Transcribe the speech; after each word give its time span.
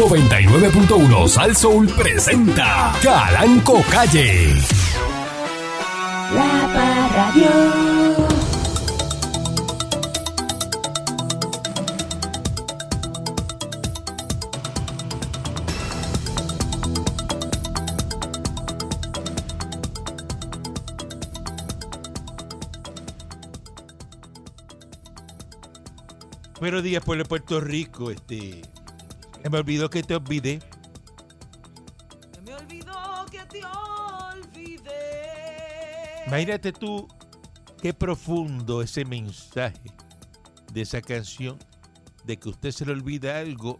99.1 0.00 1.28
Sal 1.28 1.54
Soul 1.54 1.86
presenta 1.88 2.90
Calanco 3.02 3.82
Calle. 3.90 4.54
La 6.32 6.70
Parradio. 6.72 7.50
Buenos 26.58 26.82
días, 26.82 27.04
pueblo 27.04 27.24
de 27.24 27.28
Puerto 27.28 27.60
Rico. 27.60 28.10
Este, 28.10 28.62
me 29.48 29.58
olvidó 29.58 29.88
que 29.88 30.02
te 30.02 30.16
olvidé. 30.16 30.60
Se 32.34 32.42
me 32.42 32.54
olvidó 32.54 33.26
que 33.30 33.38
te 33.46 33.64
olvidé. 33.64 34.92
Imagínate 36.26 36.72
tú 36.72 37.08
qué 37.80 37.94
profundo 37.94 38.82
ese 38.82 39.04
mensaje 39.04 39.80
de 40.72 40.82
esa 40.82 41.00
canción, 41.00 41.58
de 42.24 42.36
que 42.36 42.48
usted 42.48 42.70
se 42.70 42.84
le 42.84 42.92
olvida 42.92 43.38
algo 43.38 43.78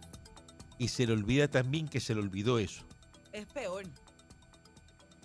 y 0.77 0.87
se 0.87 1.05
le 1.05 1.13
olvida 1.13 1.47
también 1.47 1.87
que 1.87 1.99
se 1.99 2.15
le 2.15 2.21
olvidó 2.21 2.57
eso. 2.59 2.83
Es 3.31 3.45
peor. 3.45 3.85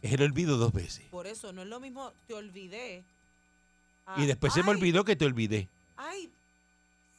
Es 0.02 0.12
el 0.12 0.22
olvido 0.22 0.58
dos 0.58 0.72
veces. 0.72 1.06
Por 1.10 1.26
eso 1.26 1.52
no 1.52 1.62
es 1.62 1.68
lo 1.68 1.80
mismo 1.80 2.12
te 2.26 2.34
olvidé. 2.34 3.04
Y 4.16 4.26
después 4.26 4.52
se 4.52 4.62
me 4.62 4.70
olvidó 4.70 5.04
que 5.04 5.16
te 5.16 5.24
olvidé. 5.24 5.68
Ay, 5.96 6.30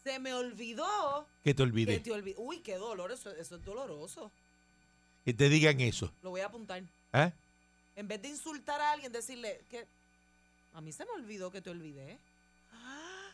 se 0.08 0.20
me 0.20 0.34
olvidó 0.34 1.28
Que 1.44 1.54
te 1.54 1.58
que 1.58 1.64
olvidé. 1.64 2.00
te 2.00 2.12
olvidé. 2.14 2.36
Uy, 2.40 2.60
qué 2.60 2.76
dolor, 2.78 3.12
eso, 3.12 3.30
eso 3.32 3.58
es 3.58 3.66
doloroso. 3.66 4.32
Que 5.26 5.34
te 5.34 5.50
digan 5.50 5.82
eso. 5.82 6.14
Lo 6.22 6.30
voy 6.30 6.40
a 6.40 6.46
apuntar. 6.46 6.82
¿ah? 7.12 7.34
En 7.94 8.08
vez 8.08 8.22
de 8.22 8.30
insultar 8.30 8.80
a 8.80 8.92
alguien, 8.92 9.12
decirle 9.12 9.66
que 9.70 9.86
a 10.74 10.80
mí 10.80 10.94
se 10.94 11.04
me 11.04 11.12
olvidó 11.12 11.52
que 11.52 11.62
te 11.62 11.70
olvidé. 11.70 12.20
Ah, 12.72 13.34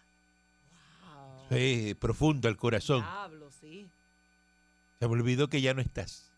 wow. 1.05 1.47
Sí, 1.51 1.95
profundo 1.99 2.47
al 2.47 2.57
corazón. 2.57 3.01
Diablo, 3.01 3.51
sí. 3.51 3.87
Se 4.97 5.07
me 5.07 5.13
olvidó 5.13 5.47
que 5.49 5.61
ya 5.61 5.75
no 5.75 5.81
estás. 5.81 6.31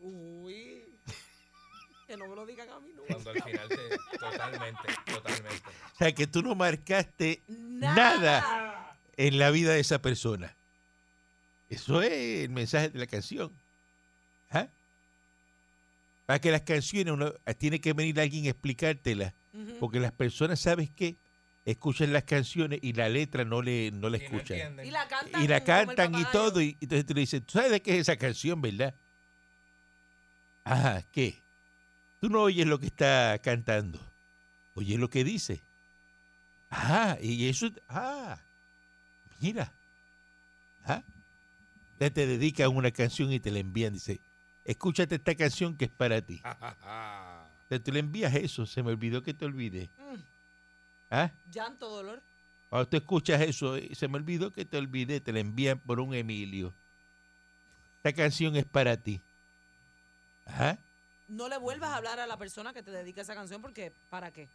Uy. 0.00 0.84
que 2.06 2.16
no 2.16 2.28
me 2.28 2.36
lo 2.36 2.46
digan 2.46 2.70
a 2.70 2.78
mí 2.78 2.92
nunca. 2.94 3.14
Cuando 3.14 3.30
al 3.30 3.42
final 3.42 3.68
te. 3.68 4.18
Totalmente, 4.18 4.94
totalmente. 5.06 5.68
O 5.94 5.96
sea, 5.98 6.14
que 6.14 6.26
tú 6.28 6.40
no 6.42 6.54
marcaste 6.54 7.42
Nada. 7.48 8.40
nada 8.40 8.71
en 9.16 9.38
la 9.38 9.50
vida 9.50 9.72
de 9.72 9.80
esa 9.80 10.00
persona. 10.00 10.56
Eso 11.68 12.02
es 12.02 12.44
el 12.44 12.50
mensaje 12.50 12.90
de 12.90 12.98
la 12.98 13.06
canción. 13.06 13.52
¿Ah? 14.50 14.68
Para 16.26 16.40
que 16.40 16.50
las 16.50 16.62
canciones 16.62 17.12
uno, 17.12 17.32
tiene 17.58 17.80
que 17.80 17.92
venir 17.92 18.20
alguien 18.20 18.46
a 18.46 18.50
explicártelas. 18.50 19.34
Porque 19.80 20.00
las 20.00 20.12
personas, 20.12 20.60
¿sabes 20.60 20.90
qué? 20.90 21.16
Escuchan 21.64 22.12
las 22.12 22.24
canciones 22.24 22.80
y 22.82 22.94
la 22.94 23.08
letra 23.08 23.44
no 23.44 23.62
le, 23.62 23.90
no 23.92 24.08
la 24.08 24.18
no 24.18 24.24
escuchan. 24.24 24.78
Y 24.84 24.90
la 24.90 25.06
cantan. 25.06 25.42
y 25.42 25.48
la 25.48 25.64
cantan 25.64 26.14
y 26.14 26.24
todo. 26.26 26.60
Y, 26.60 26.76
entonces 26.80 27.06
tú 27.06 27.14
le 27.14 27.20
dices, 27.20 27.42
¿tú 27.44 27.52
sabes 27.52 27.70
de 27.70 27.82
qué 27.82 27.94
es 27.94 28.00
esa 28.00 28.16
canción, 28.16 28.60
verdad? 28.60 28.94
Ajá, 30.64 31.02
¿qué? 31.12 31.42
Tú 32.20 32.28
no 32.28 32.42
oyes 32.42 32.66
lo 32.66 32.78
que 32.78 32.86
está 32.86 33.38
cantando. 33.42 34.00
Oyes 34.74 34.98
lo 34.98 35.10
que 35.10 35.24
dice. 35.24 35.62
Ah, 36.70 37.18
y 37.20 37.48
eso. 37.48 37.70
Ah, 37.88 38.40
mira. 39.42 39.72
Ah. 40.84 41.02
Ya 41.98 42.10
te 42.10 42.26
dedican 42.26 42.74
una 42.74 42.90
canción 42.90 43.32
y 43.32 43.40
te 43.40 43.50
la 43.50 43.58
envían. 43.58 43.92
Dice, 43.92 44.20
escúchate 44.64 45.16
esta 45.16 45.34
canción 45.34 45.76
que 45.76 45.86
es 45.86 45.90
para 45.90 46.22
ti. 46.22 46.40
Entonces 47.62 47.84
tú 47.84 47.92
le 47.92 48.00
envías 48.00 48.34
eso. 48.34 48.66
Se 48.66 48.82
me 48.82 48.90
olvidó 48.90 49.22
que 49.22 49.34
te 49.34 49.44
olvidé. 49.44 49.90
Mm, 49.98 50.20
¿Ah? 51.10 51.32
llanto, 51.50 51.88
dolor. 51.88 52.22
Cuando 52.68 52.88
tú 52.88 52.96
escuchas 52.96 53.40
eso, 53.42 53.76
eh, 53.76 53.90
se 53.94 54.08
me 54.08 54.16
olvidó 54.16 54.52
que 54.52 54.64
te 54.64 54.78
olvidé, 54.78 55.20
te 55.20 55.32
la 55.32 55.40
envían 55.40 55.78
por 55.78 56.00
un 56.00 56.14
Emilio. 56.14 56.72
Esta 57.96 58.14
canción 58.14 58.56
es 58.56 58.64
para 58.64 58.96
ti. 58.96 59.20
Ajá. 60.46 60.78
No 61.28 61.48
le 61.48 61.58
vuelvas 61.58 61.90
a 61.90 61.96
hablar 61.96 62.18
a 62.18 62.26
la 62.26 62.36
persona 62.36 62.72
que 62.72 62.82
te 62.82 62.90
dedica 62.90 63.20
esa 63.20 63.34
canción 63.34 63.60
porque 63.60 63.92
¿para 64.08 64.30
qué? 64.32 64.48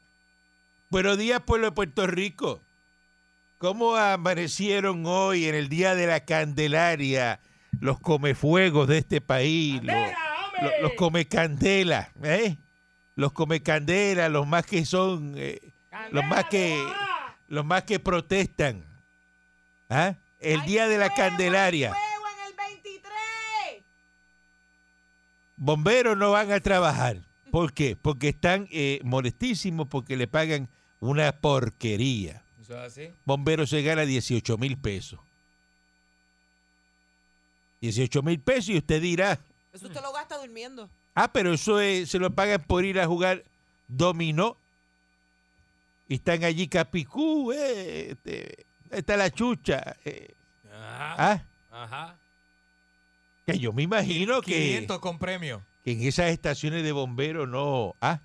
Buenos 0.90 1.18
días, 1.18 1.42
pueblo 1.42 1.68
de 1.68 1.72
Puerto 1.74 2.08
Rico. 2.08 2.67
¿Cómo 3.58 3.96
amanecieron 3.96 5.04
hoy 5.08 5.48
en 5.48 5.56
el 5.56 5.68
Día 5.68 5.96
de 5.96 6.06
la 6.06 6.20
Candelaria 6.26 7.40
los 7.80 8.00
comefuegos 8.00 8.88
de 8.88 9.00
este 9.00 9.20
país? 9.20 9.82
Los, 9.84 9.96
los, 10.62 10.72
los 10.84 10.94
comecandela, 10.94 12.12
¿eh? 12.22 12.58
Los 13.16 13.34
los 14.30 14.46
más 14.46 14.64
que 14.64 14.86
son, 14.86 15.34
eh, 15.38 15.60
los 16.12 16.24
más 16.26 16.46
que, 16.46 16.80
los 17.48 17.66
más 17.66 17.82
que 17.82 18.00
protestan. 18.00 18.86
¿Ah? 19.90 20.14
El 20.38 20.62
¡Hay 20.62 20.68
Día 20.68 20.88
de 20.88 21.00
la 21.00 21.10
Candelaria. 21.10 21.96
fuego 21.96 22.26
en 22.36 22.48
el 22.52 22.56
23! 22.76 23.84
Bomberos 25.56 26.16
no 26.16 26.30
van 26.30 26.52
a 26.52 26.60
trabajar. 26.60 27.24
¿Por 27.50 27.74
qué? 27.74 27.96
Porque 27.96 28.30
están 28.30 28.68
eh, 28.70 29.00
molestísimos 29.04 29.88
porque 29.88 30.16
le 30.16 30.28
pagan 30.28 30.70
una 31.00 31.32
porquería. 31.32 32.44
¿Eso 32.68 32.76
es 32.84 32.92
así? 32.92 33.14
Bomberos 33.24 33.70
se 33.70 33.82
gana 33.82 34.02
18 34.06 34.58
mil 34.58 34.78
pesos. 34.78 35.20
18 37.82 38.22
mil 38.24 38.40
pesos 38.42 38.70
y 38.70 38.78
usted 38.78 39.02
dirá, 39.02 39.40
Eso 39.72 39.88
usted 39.88 40.02
lo 40.02 40.12
gasta 40.12 40.38
durmiendo. 40.38 40.90
ah, 41.16 41.32
pero 41.32 41.54
eso 41.54 41.80
es- 41.80 42.10
se 42.10 42.20
lo 42.20 42.34
pagan 42.34 42.62
por 42.64 42.84
ir 42.84 43.00
a 43.00 43.06
jugar 43.08 43.44
dominó. 43.88 44.58
Y 46.10 46.16
están 46.16 46.44
allí 46.44 46.68
Capicú, 46.68 47.52
eh, 47.54 48.12
este, 48.12 48.66
está 48.92 49.16
la 49.16 49.30
chucha. 49.30 49.96
eh, 50.04 50.34
Ajá. 50.72 51.16
ah, 51.72 51.84
Ajá. 51.84 52.20
que 53.46 53.60
yo 53.60 53.72
me 53.72 53.84
imagino 53.84 54.42
que, 54.42 54.52
500 54.54 55.00
con 55.00 55.20
premio. 55.20 55.64
que 55.86 55.92
en 55.94 56.02
esas 56.04 56.32
estaciones 56.32 56.84
de 56.84 56.92
bomberos 56.92 57.48
no, 57.48 57.96
ah, 58.02 58.20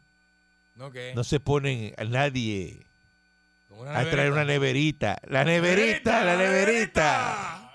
¿No 0.75 0.91
qué? 0.91 1.13
no 1.15 1.23
se 1.23 1.39
ponen 1.39 1.95
a 1.99 2.05
nadie 2.05 2.85
una 3.79 3.99
a 3.99 4.11
traer 4.11 4.33
una 4.33 4.45
neverita. 4.45 5.19
La 5.29 5.45
neverita, 5.45 6.25
la 6.25 6.37
neverita. 6.37 7.71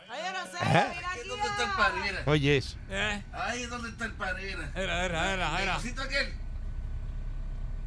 ¿Dónde 1.27 1.47
está 1.47 1.63
el 1.63 1.71
parera? 1.71 2.21
Oye 2.25 2.57
eso. 2.57 2.77
Eh, 2.89 3.23
Ahí 3.33 3.63
es 3.63 3.69
donde 3.69 3.89
está 3.89 4.05
el 4.05 4.13
parera. 4.13 4.71
era, 4.75 5.05
era, 5.05 5.33
era, 5.33 5.57
El 5.57 5.63
era. 5.63 5.73
cosito 5.75 6.01
aquel. 6.01 6.33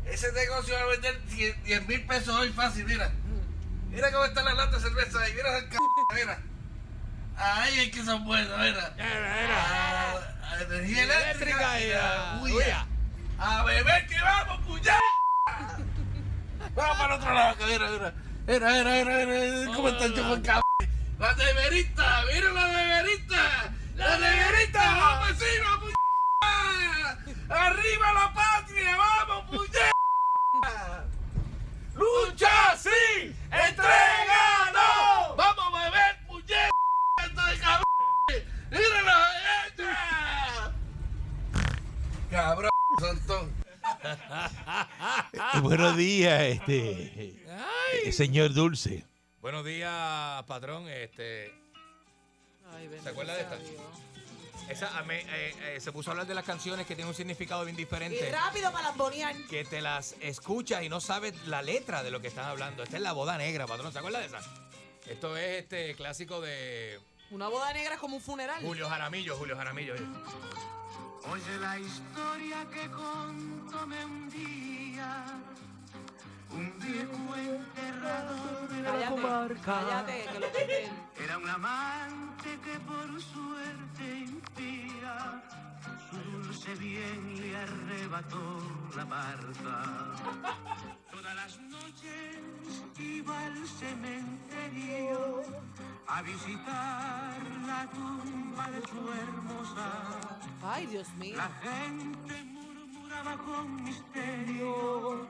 Ese 0.07 0.33
negocio 0.33 0.75
va 0.75 0.81
a 0.83 0.87
vender 0.87 1.21
10 1.65 1.89
mil 1.89 2.07
pesos 2.07 2.35
hoy 2.37 2.51
fácil, 2.51 2.85
mira. 2.87 3.11
Mira 3.91 4.11
cómo 4.13 4.25
está 4.25 4.43
la 4.43 4.55
lata 4.55 4.77
de 4.77 4.83
cerveza 4.83 5.21
ahí, 5.21 5.33
mira 5.35 5.59
el 5.59 5.71
c... 5.71 5.77
mira. 6.15 6.39
Ay, 7.37 7.81
es 7.81 7.91
que 7.91 8.05
son 8.05 8.25
buenos, 8.25 8.57
mira. 8.59 8.95
Era, 8.99 9.41
era. 9.45 9.57
Ah, 9.63 10.59
energía 10.63 11.03
eléctrica. 11.05 11.79
Eléctrica 11.79 12.41
y 12.47 12.53
huya. 12.53 12.87
A 13.39 13.65
beber 13.65 14.07
que 14.07 14.21
vamos, 14.21 14.67
puñal. 14.67 15.01
Vamos 16.75 16.99
para 16.99 17.15
el 17.15 17.21
otro 17.21 17.35
lado, 17.35 17.57
que 17.57 17.67
mira, 17.67 17.91
mira. 17.91 18.15
Mira, 18.47 18.71
mira, 18.71 19.05
mira, 19.05 19.27
mira. 19.27 19.75
¿Cómo 19.75 19.89
está 19.89 20.05
el 20.05 20.15
chupón 20.15 20.43
cabrón? 20.43 20.63
La 21.19 21.35
neverita, 21.35 22.25
mira 22.33 22.53
la 22.53 22.67
neverita. 22.69 23.73
La 23.97 24.19
neverita, 24.19 24.79
vamos 24.79 25.31
encima, 25.31 25.81
puñal. 25.81 27.19
Arriba 27.49 28.13
la 28.13 28.33
patria, 28.33 28.97
vamos, 28.97 29.45
puñal. 29.51 29.93
Lucha, 31.95 32.77
sí, 32.77 33.35
entrega, 33.51 34.73
no. 34.73 35.37
Vamos 35.37 35.75
a 35.75 35.91
beber, 35.91 36.19
de 36.47 37.59
cabrón. 37.59 37.85
Mírala, 38.71 39.27
ella. 39.77 40.73
Cabrón, 42.31 42.71
sontón. 42.99 43.60
Buenos 45.63 45.97
días, 45.97 46.41
este 46.43 47.37
eh, 48.05 48.13
señor 48.13 48.53
Dulce. 48.53 49.05
Buenos 49.41 49.65
días, 49.65 50.43
patrón. 50.45 50.89
Este, 50.89 51.53
Ay, 52.75 52.89
¿Se 53.03 53.09
acuerda 53.09 53.35
de 53.35 53.43
esta? 53.43 53.59
Esa, 54.69 54.99
a 54.99 55.03
mí, 55.03 55.15
eh, 55.15 55.55
eh, 55.63 55.81
se 55.81 55.91
puso 55.91 56.11
a 56.11 56.13
hablar 56.13 56.27
de 56.27 56.35
las 56.35 56.45
canciones 56.45 56.87
que 56.87 56.95
tienen 56.95 57.09
un 57.09 57.15
significado 57.15 57.65
bien 57.65 57.75
Y 57.75 57.79
diferente. 57.79 58.31
rápido 58.31 58.71
para. 58.71 58.95
Que 59.49 59.65
te 59.65 59.81
las 59.81 60.15
escuchas 60.21 60.83
y 60.85 60.89
no 60.89 61.01
sabes 61.01 61.35
la 61.47 61.63
letra 61.63 62.03
de 62.03 62.11
lo 62.11 62.21
que 62.21 62.29
están 62.29 62.45
hablando. 62.45 62.83
Esta 62.83 62.97
es 62.97 63.03
la 63.03 63.13
boda 63.13 63.37
negra, 63.37 63.67
patrón. 63.67 63.93
¿Se 63.93 63.99
acuerda 63.99 64.21
de 64.21 64.27
esa? 64.27 64.41
Esto 65.07 65.37
es 65.37 65.63
este 65.63 65.95
clásico 65.97 66.41
de 66.41 67.01
Una 67.31 67.49
boda 67.49 67.73
negra 67.73 67.95
es 67.95 68.01
como 68.01 68.17
un 68.17 68.23
funeral. 68.23 68.63
Julio 68.63 68.89
Jaramillo. 68.89 69.37
Julio 69.37 69.57
Jaramillo. 69.57 69.95
Oye 69.95 71.59
la 71.61 71.79
historia 71.79 72.67
que 72.71 72.91
contóme 72.91 74.05
un 74.05 74.29
día, 74.31 75.25
un 76.51 76.79
viejo 76.81 77.37
enterrador 77.37 78.69
de 78.69 78.83
la 78.83 78.91
Cállate, 78.91 79.11
comarca. 79.11 79.61
cállate, 79.65 80.25
que 80.33 80.41
lo 80.41 80.47
él. 80.47 80.91
Era 81.23 81.39
un 81.39 81.49
amante 81.49 82.59
que 82.65 82.79
por 82.81 83.21
suerte 83.23 84.27
ese 86.51 86.75
bien 86.77 87.41
le 87.41 87.57
arrebató 87.57 88.59
la 88.97 89.07
parta. 89.07 90.15
Todas 91.11 91.35
las 91.35 91.61
noches 91.61 92.83
iba 92.99 93.47
al 93.47 93.67
cementerio 93.67 95.43
a 96.07 96.23
visitar 96.23 97.41
la 97.67 97.89
tumba 97.91 98.71
de 98.71 98.81
su 98.89 99.13
hermosa. 99.13 100.41
Ay, 100.63 100.87
Dios 100.87 101.09
mío. 101.15 101.37
La 101.37 101.51
gente 101.63 102.45
murmuraba 102.45 103.37
con 103.39 103.83
misterio. 103.85 105.29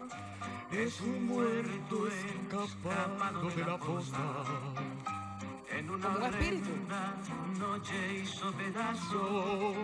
Es 0.71 1.01
un 1.01 1.27
muerto 1.27 2.09
escapado 2.09 3.51
de 3.51 3.65
la 3.65 3.79
fosa. 3.79 4.45
En 5.71 5.91
una 5.91 6.29
espíritu. 6.29 6.71
noche 7.59 8.23
hizo 8.23 8.53
pedazos 8.53 9.77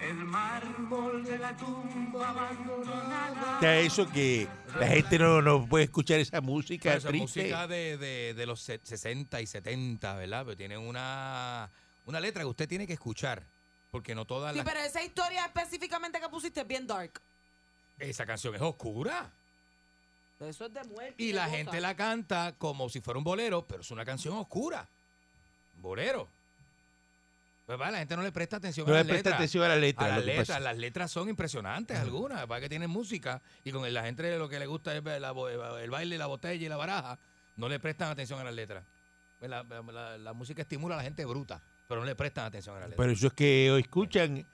el 0.00 0.14
mármol 0.16 1.24
de 1.24 1.38
la 1.38 1.56
tumba 1.56 2.28
abandonada. 2.30 3.78
Eso 3.80 4.08
que 4.08 4.46
la 4.78 4.86
gente 4.88 5.18
no, 5.18 5.40
no 5.42 5.66
puede 5.66 5.84
escuchar 5.84 6.20
esa 6.20 6.40
música 6.40 6.94
Esa 6.94 7.08
triste. 7.08 7.40
música 7.42 7.66
de, 7.66 7.96
de- 7.96 8.34
de 8.34 8.46
los 8.46 8.60
se- 8.60 8.80
60 8.82 9.40
y 9.40 9.46
70, 9.46 10.14
¿verdad? 10.14 10.44
Pero 10.44 10.56
tienen 10.56 10.78
una, 10.80 11.70
una 12.04 12.20
letra 12.20 12.42
que 12.42 12.46
usted 12.48 12.68
tiene 12.68 12.86
que 12.86 12.92
escuchar. 12.94 13.42
Porque 13.90 14.14
no 14.14 14.24
todas 14.26 14.52
Sí, 14.52 14.58
las... 14.58 14.66
pero 14.66 14.80
esa 14.80 15.02
historia 15.02 15.44
específicamente 15.46 16.20
que 16.20 16.28
pusiste 16.28 16.60
es 16.60 16.66
bien 16.66 16.86
dark. 16.86 17.20
Esa 17.98 18.26
canción 18.26 18.54
es 18.54 18.60
oscura. 18.60 19.30
Eso 20.40 20.66
es 20.66 20.74
de 20.74 20.84
muerte. 20.84 21.14
Y 21.22 21.32
la 21.32 21.48
gente 21.48 21.80
la 21.80 21.96
canta 21.96 22.54
como 22.58 22.90
si 22.90 23.00
fuera 23.00 23.16
un 23.16 23.24
bolero, 23.24 23.66
pero 23.66 23.80
es 23.80 23.90
una 23.90 24.04
canción 24.04 24.36
oscura. 24.36 24.86
Bolero. 25.80 26.28
Pues 27.66 27.80
va, 27.80 27.90
la 27.90 27.98
gente 27.98 28.16
no 28.16 28.22
le 28.22 28.30
presta 28.30 28.58
atención 28.58 28.86
No 28.86 28.92
a 28.92 28.98
le 28.98 29.00
las 29.00 29.08
presta 29.08 29.30
letras. 29.30 29.40
atención 29.40 29.64
a 29.64 29.68
la 29.68 29.76
letra, 29.76 30.04
A 30.04 30.08
las 30.08 30.16
lo 30.18 30.22
que 30.22 30.26
letras, 30.28 30.46
pasa. 30.48 30.60
las 30.60 30.78
letras 30.78 31.10
son 31.10 31.28
impresionantes 31.28 31.98
algunas, 31.98 32.46
para 32.46 32.60
que 32.60 32.68
tienen 32.68 32.88
música 32.88 33.42
y 33.64 33.72
con 33.72 33.92
la 33.92 34.02
gente 34.04 34.38
lo 34.38 34.48
que 34.48 34.60
le 34.60 34.66
gusta 34.66 34.94
es 34.96 35.02
ver 35.02 35.20
la 35.20 35.32
bo- 35.32 35.48
el 35.48 35.90
baile, 35.90 36.16
la 36.16 36.26
botella 36.26 36.64
y 36.64 36.68
la 36.68 36.76
baraja, 36.76 37.18
no 37.56 37.68
le 37.68 37.80
prestan 37.80 38.08
atención 38.10 38.38
a 38.38 38.44
las 38.44 38.54
letras. 38.54 38.84
Pues 39.40 39.50
La, 39.50 39.64
la- 39.64 40.16
la 40.16 40.32
música 40.32 40.62
estimula 40.62 40.94
a 40.94 40.98
la 40.98 41.02
gente 41.04 41.24
bruta, 41.24 41.60
pero 41.88 42.00
no 42.00 42.06
le 42.06 42.14
prestan 42.14 42.44
atención 42.44 42.76
a 42.76 42.80
las 42.80 42.88
letras. 42.90 43.04
Pero 43.04 43.12
eso 43.12 43.26
es 43.26 43.32
que 43.32 43.70
hoy 43.72 43.80
escuchan 43.82 44.46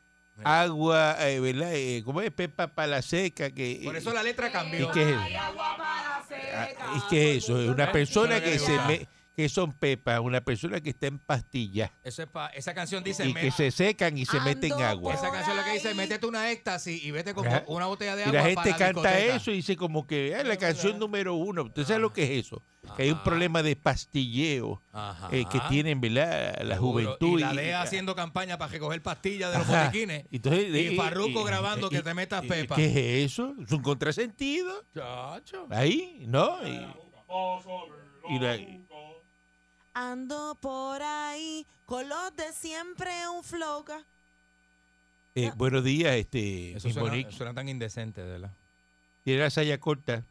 agua, 0.43 1.17
eh, 1.29 1.39
¿verdad? 1.39 1.71
Eh, 1.75 2.03
¿Cómo 2.07 2.23
es? 2.23 2.31
Pepa 2.31 2.69
para 2.69 2.89
la 2.89 3.03
seca. 3.03 3.51
Que, 3.51 3.83
Por 3.85 3.95
eso 3.95 4.13
la 4.15 4.23
letra 4.23 4.51
cambió. 4.51 4.89
¿Y 4.89 4.93
qué 4.93 5.03
es 5.03 5.09
eso? 5.09 5.19
Ay, 5.21 5.35
agua 5.35 5.77
para 5.77 6.17
Ah, 6.17 6.25
seca, 6.27 6.87
¿Y 6.97 7.01
qué 7.11 7.31
es 7.37 7.45
eso? 7.45 7.61
Es 7.61 7.69
una 7.69 7.85
¿Eh? 7.85 7.93
persona 7.93 8.41
que 8.43 8.59
se 8.59 8.73
le 8.73 8.83
me, 8.87 9.09
que 9.35 9.49
son 9.49 9.73
pepas, 9.73 10.21
una 10.21 10.43
persona 10.43 10.81
que 10.81 10.91
está 10.91 11.07
en 11.07 11.19
pastillas 11.19 11.91
Eso 12.05 12.23
es 12.23 12.29
pa- 12.29 12.49
esa 12.49 12.75
canción 12.75 13.03
dice 13.03 13.27
y 13.27 13.33
que 13.33 13.51
se 13.51 13.71
secan 13.71 14.19
y 14.19 14.27
se 14.27 14.39
meten 14.41 14.73
Ando 14.73 14.85
agua. 14.85 15.15
esa 15.15 15.31
canción 15.31 15.57
lo 15.57 15.65
que 15.65 15.73
dice 15.73 15.95
métete 15.95 16.27
una 16.27 16.51
éxtasis 16.51 17.03
y 17.03 17.11
vete 17.13 17.33
con 17.33 17.47
Ajá. 17.47 17.65
una 17.67 17.87
botella 17.87 18.15
de 18.15 18.23
Y 18.23 18.25
agua 18.27 18.35
la 18.41 18.43
gente 18.45 18.57
para 18.71 18.77
canta 18.77 19.01
discoteca. 19.11 19.37
eso 19.37 19.51
y 19.51 19.55
dice 19.55 19.77
como 19.77 20.07
que 20.07 20.33
es 20.39 20.47
la 20.47 20.57
canción 20.59 20.99
número 20.99 21.35
uno. 21.35 21.63
¿Usted 21.63 21.85
sabe 21.85 22.01
lo 22.01 22.13
que 22.13 22.25
es 22.25 22.47
eso? 22.47 22.63
Que 22.97 23.05
hay 23.05 23.11
un 23.13 23.23
problema 23.23 23.63
de 23.63 23.75
pastilleo 23.77 24.83
eh, 25.31 25.45
que 25.51 25.61
tienen, 25.69 26.01
¿verdad? 26.01 26.61
La 26.63 26.77
juventud. 26.77 27.39
Y 27.39 27.41
la 27.41 27.55
DEA 27.55 27.81
haciendo 27.81 28.15
campaña 28.15 28.59
para 28.59 28.71
recoger 28.73 29.01
pastillas 29.03 29.53
de 29.53 29.59
los 29.59 29.69
Ajá. 29.69 29.87
botiquines. 29.87 30.25
Entonces, 30.31 30.69
y 30.75 30.89
eh, 30.89 30.97
Farruko 30.97 31.41
eh, 31.43 31.45
grabando 31.47 31.87
eh, 31.87 31.91
que 31.91 31.97
eh, 31.99 32.03
te 32.03 32.13
metas 32.13 32.45
eh, 32.45 32.49
pepa. 32.49 32.77
¿Qué 32.77 32.87
es 33.25 33.33
eso? 33.33 33.55
Es 33.65 33.71
un 33.73 33.81
contrasentido. 33.83 34.85
Chacho. 34.95 35.67
Ahí, 35.71 36.25
¿no? 36.27 36.59
Y, 36.67 38.35
y 38.35 38.39
la- 38.39 38.57
Ando 39.95 40.57
por 40.61 41.03
ahí 41.03 41.67
con 41.85 42.09
los 42.09 42.35
de 42.37 42.53
siempre 42.53 43.11
un 43.29 43.45
floca. 43.45 44.05
eh, 45.35 45.53
buenos 45.57 45.85
días, 45.85 46.15
este. 46.15 46.77
Eso 46.77 46.91
suena, 46.91 47.31
suena 47.31 47.55
tan 47.55 47.69
indecente, 47.69 48.23
de 48.23 48.33
¿verdad? 48.33 48.55
Tiene 49.25 49.43
la 49.43 49.51
saya 49.51 49.79
corta. 49.79 50.25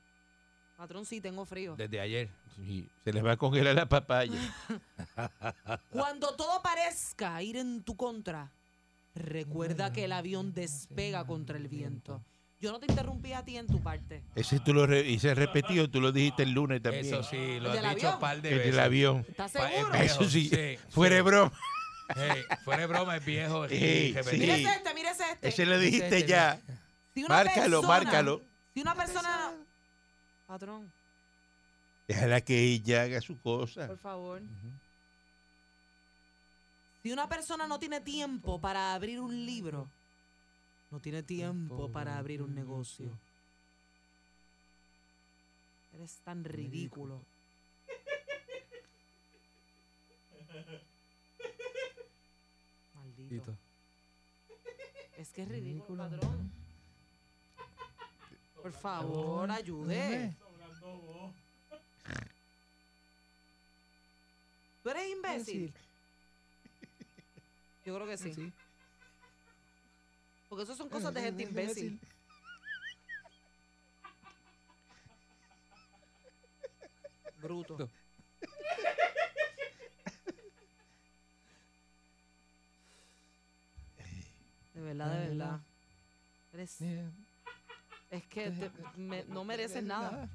Patrón, 0.78 1.06
sí, 1.06 1.22
tengo 1.22 1.46
frío. 1.46 1.76
Desde 1.76 2.00
ayer. 2.00 2.30
y 2.58 2.88
se 3.04 3.14
les 3.14 3.24
va 3.24 3.34
a 3.34 3.38
congelar 3.38 3.76
la 3.76 3.88
papaya. 3.88 4.34
Cuando 5.92 6.36
todo 6.36 6.62
parezca 6.64 7.42
ir 7.44 7.58
en 7.58 7.84
tu 7.84 7.96
contra, 7.96 8.52
recuerda 9.14 9.94
que 9.94 10.06
el 10.06 10.12
avión 10.12 10.54
despega 10.54 11.24
contra 11.26 11.58
el 11.58 11.68
viento. 11.68 12.20
Yo 12.62 12.72
no 12.72 12.80
te 12.80 12.86
interrumpí 12.86 13.34
a 13.34 13.44
ti 13.44 13.58
en 13.58 13.66
tu 13.66 13.82
parte. 13.82 14.22
Ese 14.36 14.60
tú 14.60 14.74
lo 14.74 14.86
re- 14.86 15.12
ese 15.14 15.34
repetido, 15.34 15.90
tú 15.90 16.00
lo 16.00 16.12
dijiste 16.12 16.44
el 16.44 16.52
lunes 16.52 16.82
también. 16.82 17.06
Eso 17.06 17.24
sí, 17.24 17.60
lo 17.60 17.74
¿El 17.74 17.84
has 17.86 17.96
dicho 17.96 18.14
un 18.14 18.20
par 18.20 18.40
de 18.42 18.50
El 18.52 18.58
veces. 18.60 18.72
del 18.72 18.80
avión. 18.80 19.26
¿Estás 19.28 19.52
Pa- 19.54 19.68
es 19.68 19.76
seguro? 19.78 19.94
Eso 19.96 20.30
sí, 20.30 20.48
sí, 20.50 20.78
fuera 20.90 21.16
sí. 21.18 21.22
broma. 21.24 21.52
Hey, 22.16 22.44
fuera 22.64 22.82
de 22.82 22.88
broma, 22.88 23.18
es 23.18 23.26
viejo. 23.26 23.62
Mírese 23.70 24.20
este, 24.20 24.94
mírese 24.94 25.24
este. 25.32 25.48
Ese 25.48 25.66
lo 25.66 25.80
dijiste 25.80 26.18
Ese- 26.20 26.28
ya. 26.28 26.60
Si 27.16 27.24
Márcalo, 27.24 27.82
persona- 27.82 27.88
márcalo. 27.88 28.42
Si 28.74 28.82
una 28.82 28.96
persona... 28.96 29.52
Patrón, 30.46 30.92
Déjala 32.08 32.42
que 32.42 32.62
ella 32.62 33.04
haga 33.04 33.22
su 33.22 33.40
cosa. 33.42 33.88
por 33.88 33.98
favor. 33.98 34.42
Si 37.02 37.12
una 37.12 37.28
persona 37.28 37.66
no 37.68 37.80
tiene 37.80 38.02
tiempo 38.02 38.60
para 38.62 38.94
abrir 38.94 39.20
un 39.20 39.46
libro, 39.46 39.88
no 40.92 41.00
tiene 41.00 41.24
tiempo 41.24 41.90
para 41.90 42.18
abrir 42.18 42.42
un 42.42 42.54
negocio. 42.54 43.10
Eres 45.94 46.20
tan 46.24 46.44
ridículo. 46.44 47.26
Maldito. 52.94 53.58
Es 55.18 55.32
que 55.32 55.44
es 55.44 55.48
ridículo, 55.48 56.04
padrón. 56.04 56.52
Por 58.62 58.74
favor, 58.74 59.50
ayude. 59.50 60.36
¿Tú 64.84 64.90
eres 64.90 65.10
imbécil? 65.10 65.74
Yo 67.86 67.96
creo 67.96 68.08
que 68.08 68.18
sí. 68.18 68.54
Porque 70.52 70.64
eso 70.64 70.76
son 70.76 70.90
cosas 70.90 71.14
de 71.14 71.22
gente 71.22 71.44
imbécil. 71.50 71.98
Bruto. 77.42 77.90
De 84.74 84.82
verdad, 84.82 85.12
de 85.20 85.28
verdad. 85.30 85.60
Eres- 86.54 86.82
es 88.10 88.26
que 88.28 88.52
te- 88.52 88.72
me- 88.98 89.24
no 89.26 89.44
mereces 89.44 89.84
nada. 89.84 90.30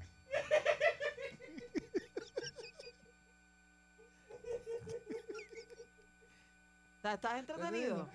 ¿Estás- 6.97 7.15
¿Estás 7.15 7.39
entretenido? 7.39 8.09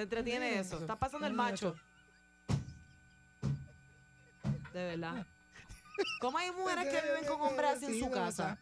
¿Te 0.00 0.04
entretiene 0.04 0.58
eso? 0.58 0.78
¿Estás 0.78 0.96
pasando 0.96 1.26
el 1.26 1.34
macho? 1.34 1.76
De 4.72 4.84
verdad. 4.86 5.26
¿Cómo 6.22 6.38
hay 6.38 6.50
mujeres 6.52 6.86
que 6.88 7.06
viven 7.06 7.26
con 7.26 7.38
hombres 7.42 7.70
así 7.72 7.84
en 7.84 8.00
su 8.00 8.10
casa? 8.10 8.56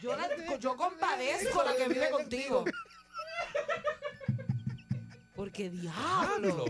Yo, 0.00 0.14
la- 0.16 0.56
yo 0.58 0.76
compadezco 0.76 1.62
a 1.62 1.64
la 1.64 1.76
que 1.76 1.88
vive 1.88 2.10
contigo. 2.10 2.64
Porque 5.34 5.70
diablo. 5.70 6.64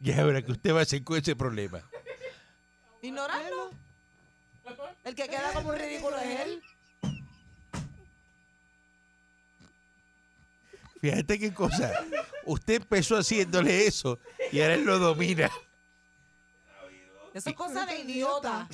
Ya 0.00 0.22
verá 0.24 0.42
que 0.42 0.52
usted 0.52 0.74
va 0.74 0.80
a 0.80 0.82
hacer 0.82 1.02
con 1.02 1.16
ese 1.16 1.34
problema. 1.34 1.82
El 5.10 5.16
que 5.16 5.26
queda 5.26 5.52
como 5.52 5.70
un 5.70 5.76
ridículo 5.76 6.16
es 6.18 6.40
él. 6.40 6.62
Fíjate 11.00 11.36
qué 11.36 11.52
cosa. 11.52 11.90
Usted 12.44 12.74
empezó 12.74 13.16
haciéndole 13.16 13.88
eso 13.88 14.20
y 14.52 14.60
ahora 14.60 14.74
él 14.74 14.84
lo 14.84 15.00
domina. 15.00 15.50
Eso 17.34 17.50
es 17.50 17.56
cosa 17.56 17.84
de 17.86 17.98
idiota. 17.98 18.68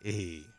Eh, 0.00 0.50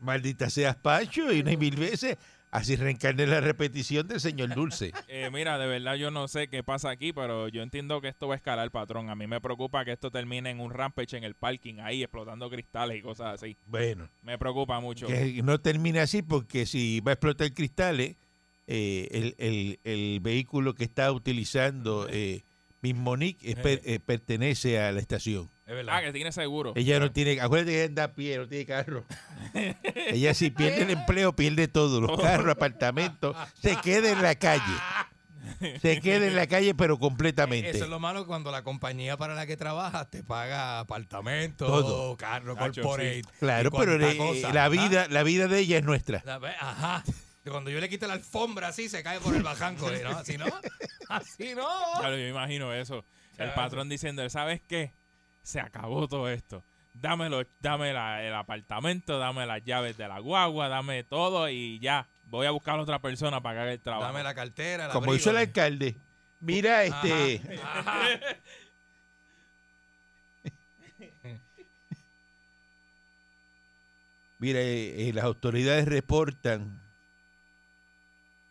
maldita 0.00 0.48
seas 0.48 0.76
Pancho 0.76 1.30
y 1.30 1.40
una 1.40 1.52
y 1.52 1.58
mil 1.58 1.76
veces. 1.76 2.16
Así 2.54 2.76
reencarne 2.76 3.26
la 3.26 3.40
repetición 3.40 4.06
del 4.06 4.20
señor 4.20 4.54
Dulce. 4.54 4.92
Eh, 5.08 5.28
mira, 5.32 5.58
de 5.58 5.66
verdad 5.66 5.96
yo 5.96 6.10
no 6.12 6.28
sé 6.28 6.46
qué 6.48 6.62
pasa 6.62 6.88
aquí, 6.90 7.12
pero 7.12 7.48
yo 7.48 7.62
entiendo 7.62 8.00
que 8.00 8.08
esto 8.08 8.28
va 8.28 8.34
a 8.34 8.36
escalar, 8.36 8.70
patrón. 8.70 9.10
A 9.10 9.14
mí 9.16 9.26
me 9.26 9.40
preocupa 9.40 9.84
que 9.84 9.92
esto 9.92 10.10
termine 10.10 10.50
en 10.50 10.60
un 10.60 10.70
rampage 10.72 11.16
en 11.16 11.24
el 11.24 11.34
parking, 11.34 11.80
ahí 11.80 12.02
explotando 12.02 12.48
cristales 12.48 12.98
y 12.98 13.02
cosas 13.02 13.34
así. 13.42 13.56
Bueno, 13.66 14.08
Me 14.22 14.38
preocupa 14.38 14.78
mucho. 14.80 15.06
que 15.08 15.40
no 15.42 15.58
termine 15.60 15.98
así 16.00 16.22
porque 16.22 16.64
si 16.66 17.00
va 17.00 17.10
a 17.10 17.14
explotar 17.14 17.52
cristales, 17.52 18.16
eh, 18.66 19.08
el, 19.10 19.34
el- 19.38 19.80
el 19.84 20.20
vehículo 20.20 20.74
que 20.74 20.84
está 20.84 21.10
utilizando 21.12 22.06
eh, 22.08 22.44
Miss 22.82 22.94
Monique 22.94 23.50
es 23.50 23.56
per- 23.56 23.80
eh, 23.84 23.98
pertenece 23.98 24.78
a 24.80 24.92
la 24.92 25.00
estación. 25.00 25.50
Es 25.66 25.74
verdad. 25.74 25.96
Ah, 25.96 26.02
que 26.02 26.12
tiene 26.12 26.30
seguro. 26.30 26.72
Ella 26.76 27.00
no 27.00 27.10
tiene, 27.10 27.40
acuérdate 27.40 27.72
que 27.72 27.78
ella 27.78 27.88
anda 27.88 28.04
a 28.04 28.12
pie, 28.14 28.36
no 28.36 28.46
tiene 28.46 28.66
carro. 28.66 29.04
Ella 29.94 30.34
si 30.34 30.50
pierde 30.50 30.82
el 30.82 30.90
empleo, 30.90 31.34
pierde 31.34 31.68
todo, 31.68 32.00
los 32.02 32.20
carros, 32.20 32.48
apartamentos, 32.48 33.34
se 33.62 33.76
queda 33.76 34.10
en 34.10 34.22
la 34.22 34.34
calle. 34.34 34.74
Se 35.80 36.00
queda 36.00 36.26
en 36.26 36.36
la 36.36 36.46
calle, 36.46 36.74
pero 36.74 36.98
completamente. 36.98 37.70
Eso 37.70 37.84
es 37.84 37.90
lo 37.90 38.00
malo 38.00 38.26
cuando 38.26 38.50
la 38.50 38.62
compañía 38.62 39.16
para 39.16 39.34
la 39.34 39.46
que 39.46 39.56
trabajas 39.56 40.10
te 40.10 40.22
paga 40.22 40.80
apartamento, 40.80 41.66
Todo. 41.66 42.16
carro 42.16 42.56
corporate. 42.56 43.22
Claro, 43.38 43.70
pero 43.70 43.98
cosa, 44.16 44.52
la 44.52 44.64
¿ah? 44.64 44.68
vida, 44.68 45.06
la 45.08 45.22
vida 45.22 45.48
de 45.48 45.60
ella 45.60 45.78
es 45.78 45.84
nuestra. 45.84 46.22
La 46.24 46.40
Ajá. 46.60 47.04
Cuando 47.44 47.70
yo 47.70 47.78
le 47.78 47.88
quite 47.90 48.06
la 48.06 48.14
alfombra 48.14 48.68
así, 48.68 48.88
se 48.88 49.02
cae 49.02 49.20
por 49.20 49.34
el 49.34 49.42
bajanco. 49.42 49.90
¿no? 49.90 50.10
Así 50.10 50.38
no. 50.38 50.46
Así 51.08 51.54
no. 51.54 51.68
Claro, 52.00 52.16
yo 52.16 52.26
imagino 52.26 52.72
eso. 52.72 53.04
El 53.36 53.52
patrón 53.52 53.88
diciendo, 53.88 54.28
¿sabes 54.30 54.62
qué? 54.66 54.92
Se 55.44 55.60
acabó 55.60 56.08
todo 56.08 56.28
esto. 56.28 56.64
Dámelo, 56.94 57.42
dame 57.60 57.92
la- 57.92 58.24
el 58.24 58.34
apartamento, 58.34 59.18
dame 59.18 59.46
las 59.46 59.62
llaves 59.64 59.96
de 59.96 60.08
la 60.08 60.18
guagua, 60.18 60.68
dame 60.68 61.04
todo 61.04 61.48
y 61.48 61.78
ya. 61.78 62.06
Voy 62.30 62.46
a 62.46 62.50
buscar 62.50 62.78
a 62.78 62.82
otra 62.82 62.98
persona 62.98 63.40
para 63.40 63.54
que 63.56 63.62
haga 63.62 63.72
el 63.72 63.80
trabajo. 63.80 64.06
Dame 64.12 64.24
la 64.24 64.34
cartera. 64.34 64.86
el 64.86 64.90
Como 64.90 65.04
abrigo, 65.04 65.16
hizo 65.16 65.30
el 65.30 65.36
alcalde. 65.36 65.94
Mira, 66.40 66.82
este. 66.84 67.40
Ajá. 67.62 68.02
Mira, 74.38 74.60
eh, 74.60 75.08
eh, 75.08 75.12
las 75.12 75.24
autoridades 75.24 75.86
reportan, 75.86 76.80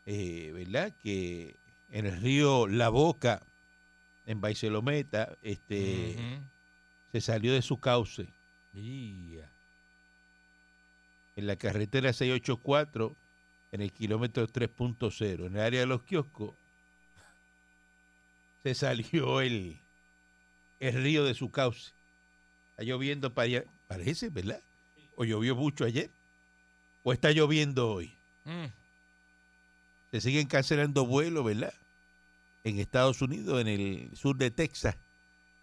eh, 0.06 0.52
¿verdad? 0.54 0.94
Que 1.04 1.56
en 1.92 2.06
el 2.06 2.20
río 2.22 2.68
La 2.68 2.90
Boca, 2.90 3.42
en 4.26 4.42
Baicelometa, 4.42 5.36
este. 5.42 6.16
Se 7.14 7.22
salió 7.22 7.54
de 7.54 7.62
su 7.62 7.80
cauce 7.80 8.28
Yeah. 8.74 9.52
en 11.36 11.46
la 11.46 11.56
carretera 11.58 12.12
684, 12.12 13.16
en 13.72 13.82
el 13.82 13.94
kilómetro 13.94 14.48
3.0, 14.48 15.46
en 15.46 15.56
el 15.56 15.62
área 15.62 15.82
de 15.82 15.86
los 15.86 16.02
kioscos, 16.02 16.56
se 18.64 18.74
salió 18.74 19.42
el, 19.42 19.80
el 20.80 21.04
río 21.04 21.24
de 21.24 21.36
su 21.36 21.52
cauce. 21.52 21.92
Está 22.72 22.84
lloviendo 22.84 23.32
para 23.32 23.46
allá, 23.46 23.64
parece, 23.88 24.30
¿verdad? 24.30 24.64
O 25.16 25.24
llovió 25.24 25.56
mucho 25.56 25.86
ayer, 25.86 26.10
o 27.04 27.14
está 27.14 27.30
lloviendo 27.32 27.92
hoy. 27.92 28.18
Mm. 28.46 28.66
Se 30.10 30.20
siguen 30.20 30.48
cancelando 30.48 31.06
vuelos, 31.06 31.46
¿verdad? 31.46 31.76
En 32.64 32.80
Estados 32.80 33.22
Unidos, 33.22 33.62
en 33.62 33.68
el 33.68 34.18
sur 34.18 34.36
de 34.36 34.50
Texas, 34.50 34.98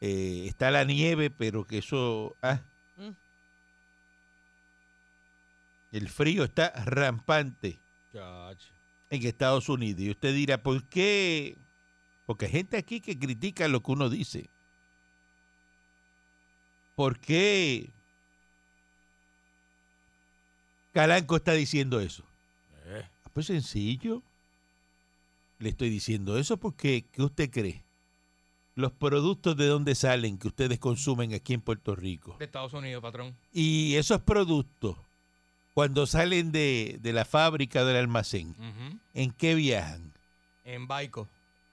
eh, 0.00 0.45
está 0.47 0.71
la 0.71 0.85
nieve, 0.85 1.30
pero 1.30 1.64
que 1.66 1.78
eso... 1.78 2.37
ah. 2.42 2.62
Mm. 2.97 3.11
El 5.92 6.09
frío 6.09 6.45
está 6.45 6.71
rampante 6.85 7.80
en 9.11 9.26
Estados 9.26 9.69
Unidos. 9.69 10.00
Y 10.02 10.11
usted 10.11 10.35
dirá, 10.35 10.62
¿por 10.62 10.85
qué? 10.88 11.57
Porque 12.26 12.47
hay 12.47 12.52
gente 12.52 12.76
aquí 12.76 13.00
que 13.00 13.19
critica 13.19 13.66
lo 13.69 13.80
que 13.80 13.90
uno 13.92 14.09
dice. 14.09 14.49
¿Por 16.95 17.19
qué 17.19 17.90
Calanco 20.92 21.37
está 21.37 21.52
diciendo 21.52 22.00
eso? 22.00 22.25
Eh. 22.87 23.02
Ah, 23.04 23.30
Pues 23.33 23.47
sencillo. 23.47 24.23
Le 25.59 25.71
estoy 25.71 25.90
diciendo 25.90 26.38
eso 26.38 26.57
porque, 26.57 27.04
¿qué 27.12 27.23
usted 27.23 27.50
cree? 27.50 27.85
Los 28.74 28.92
productos 28.92 29.56
de 29.56 29.66
dónde 29.66 29.94
salen 29.94 30.38
que 30.38 30.48
ustedes 30.48 30.78
consumen 30.78 31.34
aquí 31.34 31.54
en 31.54 31.60
Puerto 31.60 31.94
Rico. 31.96 32.36
De 32.38 32.44
Estados 32.44 32.72
Unidos, 32.72 33.02
patrón. 33.02 33.36
Y 33.52 33.96
esos 33.96 34.20
productos, 34.20 34.96
cuando 35.74 36.06
salen 36.06 36.52
de, 36.52 36.98
de 37.02 37.12
la 37.12 37.24
fábrica 37.24 37.84
del 37.84 37.96
almacén. 37.96 38.54
¿en 39.14 39.32
qué 39.32 39.54
viajan? 39.54 40.12
En 40.64 40.86
Baico. 40.86 41.28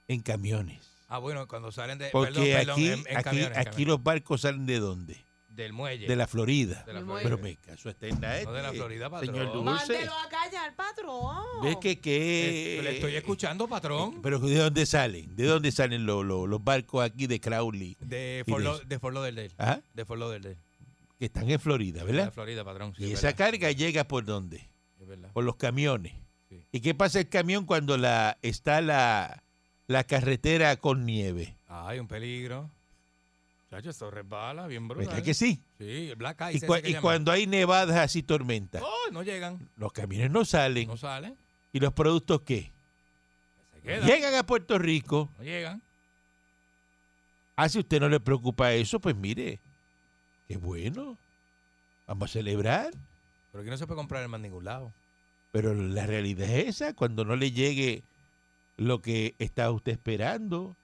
En 0.08 0.20
camiones. 0.20 0.80
Ah, 1.08 1.18
bueno, 1.18 1.46
cuando 1.48 1.72
salen 1.72 1.98
de. 1.98 2.10
Porque 2.10 2.52
perdón, 2.52 2.54
perdón, 2.54 2.72
aquí, 2.74 2.88
en, 2.88 2.98
en 2.98 3.16
aquí, 3.16 3.24
camiones, 3.24 3.58
aquí 3.58 3.64
camiones. 3.70 3.86
los 3.88 4.02
barcos 4.02 4.40
salen 4.42 4.66
de 4.66 4.78
dónde? 4.78 5.24
Del 5.58 5.72
muelle. 5.72 6.06
De 6.06 6.14
la 6.14 6.28
Florida. 6.28 6.84
De 6.86 6.92
la 6.92 7.00
Florida. 7.00 7.22
Pero 7.24 7.38
me 7.38 7.56
caso 7.56 7.90
está 7.90 8.06
en 8.06 8.20
la 8.20 8.44
No 8.44 8.52
de 8.52 8.62
la 8.62 8.66
este, 8.68 8.78
Florida, 8.78 9.10
patrón. 9.10 9.34
Señor 9.34 9.52
Dulce. 9.52 9.64
Mándelo 9.64 10.12
a 10.14 10.28
callar, 10.28 10.76
patrón. 10.76 11.44
¿Ves 11.64 11.76
que, 11.78 11.98
que 11.98 12.78
Eh, 12.78 12.82
le 12.82 12.94
estoy 12.94 13.16
escuchando, 13.16 13.66
patrón. 13.66 14.22
Pero 14.22 14.38
¿de 14.38 14.54
dónde 14.54 14.86
salen? 14.86 15.34
¿De 15.34 15.46
dónde 15.46 15.72
salen 15.72 16.06
los, 16.06 16.24
los, 16.24 16.48
los 16.48 16.62
barcos 16.62 17.04
aquí 17.04 17.26
de 17.26 17.40
Crowley? 17.40 17.96
De 17.98 18.44
Fort, 18.46 18.64
de 18.64 18.84
de 18.86 18.98
Fort 19.00 19.14
Lauderdale. 19.14 19.50
¿Ah? 19.58 19.80
De 19.94 20.04
Fort 20.04 20.20
Lauderdale. 20.20 20.58
Que 21.18 21.24
están 21.24 21.50
en 21.50 21.58
Florida, 21.58 22.04
De 22.04 22.12
¿verdad? 22.12 22.32
Florida, 22.32 22.64
patrón. 22.64 22.94
sí, 22.96 23.02
y 23.02 23.06
es 23.12 23.18
esa 23.18 23.26
verdad. 23.32 23.38
carga 23.46 23.72
llega 23.72 24.04
por 24.04 24.24
dónde? 24.24 24.70
Es 25.00 25.08
verdad. 25.08 25.32
Por 25.32 25.42
los 25.42 25.56
camiones. 25.56 26.12
Sí. 26.48 26.64
¿Y 26.70 26.80
qué 26.82 26.94
pasa 26.94 27.18
el 27.18 27.28
camión 27.28 27.66
cuando 27.66 27.96
la 27.96 28.38
está 28.42 28.80
la, 28.80 29.42
la 29.88 30.04
carretera 30.04 30.76
con 30.76 31.04
nieve? 31.04 31.56
Ay, 31.66 31.98
un 31.98 32.06
peligro. 32.06 32.70
Chacho, 33.70 33.90
esto 33.90 34.10
resbala 34.10 34.66
bien 34.66 34.88
brutal. 34.88 35.08
¿Verdad 35.08 35.22
que 35.22 35.34
sí? 35.34 35.60
Sí, 35.78 36.08
el 36.10 36.16
Black 36.16 36.40
Y, 36.52 36.56
Ice. 36.56 37.00
cuando 37.02 37.30
hay 37.32 37.46
nevadas 37.46 37.96
así 37.98 38.22
tormentas, 38.22 38.82
Oh, 38.84 39.10
no 39.12 39.22
llegan. 39.22 39.68
los 39.76 39.92
camiones 39.92 40.30
no 40.30 40.44
salen. 40.46 40.88
No 40.88 40.96
salen. 40.96 41.36
¿Y 41.72 41.80
los 41.80 41.92
productos 41.92 42.40
qué? 42.42 42.72
Se 43.74 43.80
quedan. 43.82 44.06
Llegan 44.08 44.34
a 44.36 44.42
Puerto 44.46 44.78
Rico. 44.78 45.30
No 45.36 45.44
llegan. 45.44 45.82
Ah, 47.56 47.68
si 47.68 47.78
usted 47.80 48.00
no 48.00 48.08
le 48.08 48.20
preocupa 48.20 48.72
eso, 48.72 49.00
pues 49.00 49.14
mire, 49.16 49.58
qué 50.46 50.56
bueno. 50.56 51.18
Vamos 52.06 52.30
a 52.30 52.32
celebrar. 52.32 52.90
Pero 53.52 53.62
aquí 53.62 53.70
no 53.70 53.76
se 53.76 53.86
puede 53.86 53.98
comprar 53.98 54.22
en 54.24 54.30
más 54.30 54.40
ningún 54.40 54.64
lado. 54.64 54.92
Pero 55.52 55.74
la 55.74 56.06
realidad 56.06 56.48
es 56.48 56.68
esa, 56.80 56.94
cuando 56.94 57.24
no 57.24 57.36
le 57.36 57.50
llegue 57.50 58.02
lo 58.78 59.02
que 59.02 59.34
está 59.38 59.70
usted 59.70 59.92
esperando 59.92 60.74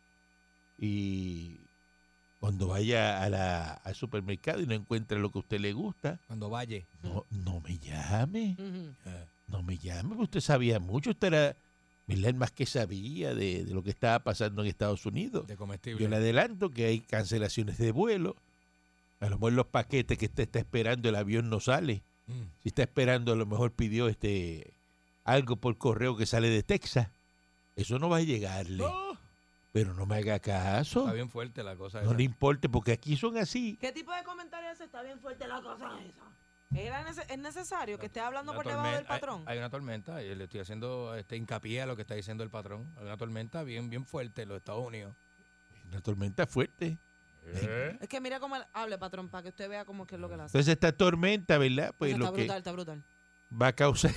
y 0.79 1.59
cuando 2.45 2.67
vaya 2.69 3.23
a 3.23 3.29
la, 3.31 3.73
al 3.73 3.95
supermercado 3.95 4.61
y 4.61 4.67
no 4.67 4.75
encuentre 4.75 5.19
lo 5.19 5.31
que 5.31 5.39
a 5.39 5.41
usted 5.41 5.61
le 5.61 5.73
gusta, 5.73 6.21
Cuando 6.27 6.51
valle. 6.51 6.85
no, 7.03 7.25
no 7.31 7.61
me 7.61 7.79
llame, 7.79 8.55
Ujú. 8.59 8.95
no 9.47 9.63
me 9.63 9.79
llame, 9.79 10.11
porque 10.11 10.25
usted 10.25 10.41
sabía 10.41 10.79
mucho, 10.79 11.09
usted 11.11 11.29
era 11.29 11.57
¿verdad? 12.07 12.29
el 12.29 12.35
más 12.35 12.51
que 12.53 12.67
sabía 12.67 13.35
de, 13.35 13.65
de 13.65 13.73
lo 13.73 13.83
que 13.83 13.89
estaba 13.89 14.19
pasando 14.25 14.61
en 14.61 14.69
Estados 14.69 15.07
Unidos. 15.07 15.47
De 15.47 15.57
comestible. 15.57 16.03
Yo 16.03 16.09
le 16.11 16.17
adelanto 16.17 16.69
que 16.69 16.85
hay 16.85 17.01
cancelaciones 17.01 17.79
de 17.79 17.93
vuelo, 17.93 18.37
a 19.21 19.31
lo 19.31 19.37
mejor 19.37 19.55
los 19.55 19.67
paquetes 19.69 20.19
que 20.19 20.27
usted 20.27 20.43
está 20.43 20.59
esperando, 20.59 21.09
el 21.09 21.17
avión 21.17 21.49
no 21.49 21.61
sale. 21.61 22.03
Mm. 22.27 22.43
Si 22.63 22.69
está 22.69 22.83
esperando, 22.83 23.33
a 23.33 23.37
lo 23.37 23.47
mejor 23.47 23.73
pidió 23.73 24.09
este 24.09 24.75
algo 25.25 25.57
por 25.57 25.79
correo 25.79 26.15
que 26.19 26.27
sale 26.27 26.51
de 26.51 26.63
Texas. 26.63 27.09
Eso 27.75 27.99
no 27.99 28.11
va 28.11 28.19
a 28.19 28.23
llegarle. 28.23 28.85
Oh, 28.85 29.17
Pero 29.75 29.93
no 29.93 30.07
me 30.07 30.15
haga 30.19 30.39
caso. 30.39 31.01
está 31.01 31.13
bien 31.13 31.29
fuerte 31.29 31.65
la 31.65 31.75
cosa 31.75 31.99
No 32.01 32.11
esa. 32.11 32.15
le 32.17 32.23
importe, 32.23 32.69
porque 32.69 32.93
aquí 32.93 33.17
son 33.17 33.37
así. 33.37 33.77
¿Qué 33.81 33.91
tipo 33.91 34.13
de 34.15 34.23
comentario 34.23 34.69
es 34.71 34.77
ese? 34.77 34.85
Está 34.85 35.03
bien 35.03 35.19
fuerte 35.19 35.49
la 35.49 35.61
cosa 35.61 35.91
esa. 36.01 36.23
¿Era 36.81 37.05
nece- 37.05 37.27
¿Es 37.29 37.39
necesario 37.39 37.99
que 37.99 38.07
esté 38.07 38.21
hablando 38.21 38.53
Una 38.53 38.61
por 38.63 38.71
debajo 38.71 38.87
del 38.89 38.99
hay- 38.99 39.05
patrón? 39.05 39.43
Hay, 39.47 39.59
una 39.59 39.71
tormenta, 39.71 40.23
y 40.23 40.33
le 40.33 40.45
estoy 40.45 40.61
haciendo 40.61 41.17
este 41.17 41.37
hincapié 41.37 41.83
a 41.83 41.87
lo 41.87 41.97
que 41.97 42.03
está 42.03 42.15
diciendo 42.15 42.45
el 42.45 42.51
patrón. 42.51 42.95
Hay 42.97 43.05
una 43.05 43.17
tormenta 43.17 43.65
bien, 43.65 43.91
bien 43.91 44.07
fuerte 44.07 44.43
en 44.43 44.49
los 44.51 44.59
Estados 44.59 44.87
Unidos. 44.87 45.17
Una 45.89 46.01
tormenta 46.01 46.47
fuerte. 46.47 46.99
Es 48.01 48.09
que 48.09 48.21
mira 48.21 48.39
cómo 48.39 48.55
él 48.55 48.63
hable, 48.73 48.97
patrón, 48.97 49.29
para 49.29 49.43
que 49.43 49.49
usted 49.49 49.69
vea 49.69 49.85
cómo 49.85 50.05
es 50.05 50.09
que 50.09 50.15
es 50.15 50.21
lo 50.21 50.29
que 50.29 50.37
le 50.37 50.45
hace. 50.45 50.57
Entonces 50.57 50.73
esta 50.73 50.93
tormenta, 50.93 51.59
¿verdad? 51.59 51.93
Pues 51.99 52.13
está 52.13 52.25
lo 52.25 52.33
que 52.33 52.41
brutal, 52.43 52.59
está 52.59 52.73
brutal. 52.73 53.05
va 53.61 53.67
a 53.67 53.73
causar 53.73 54.13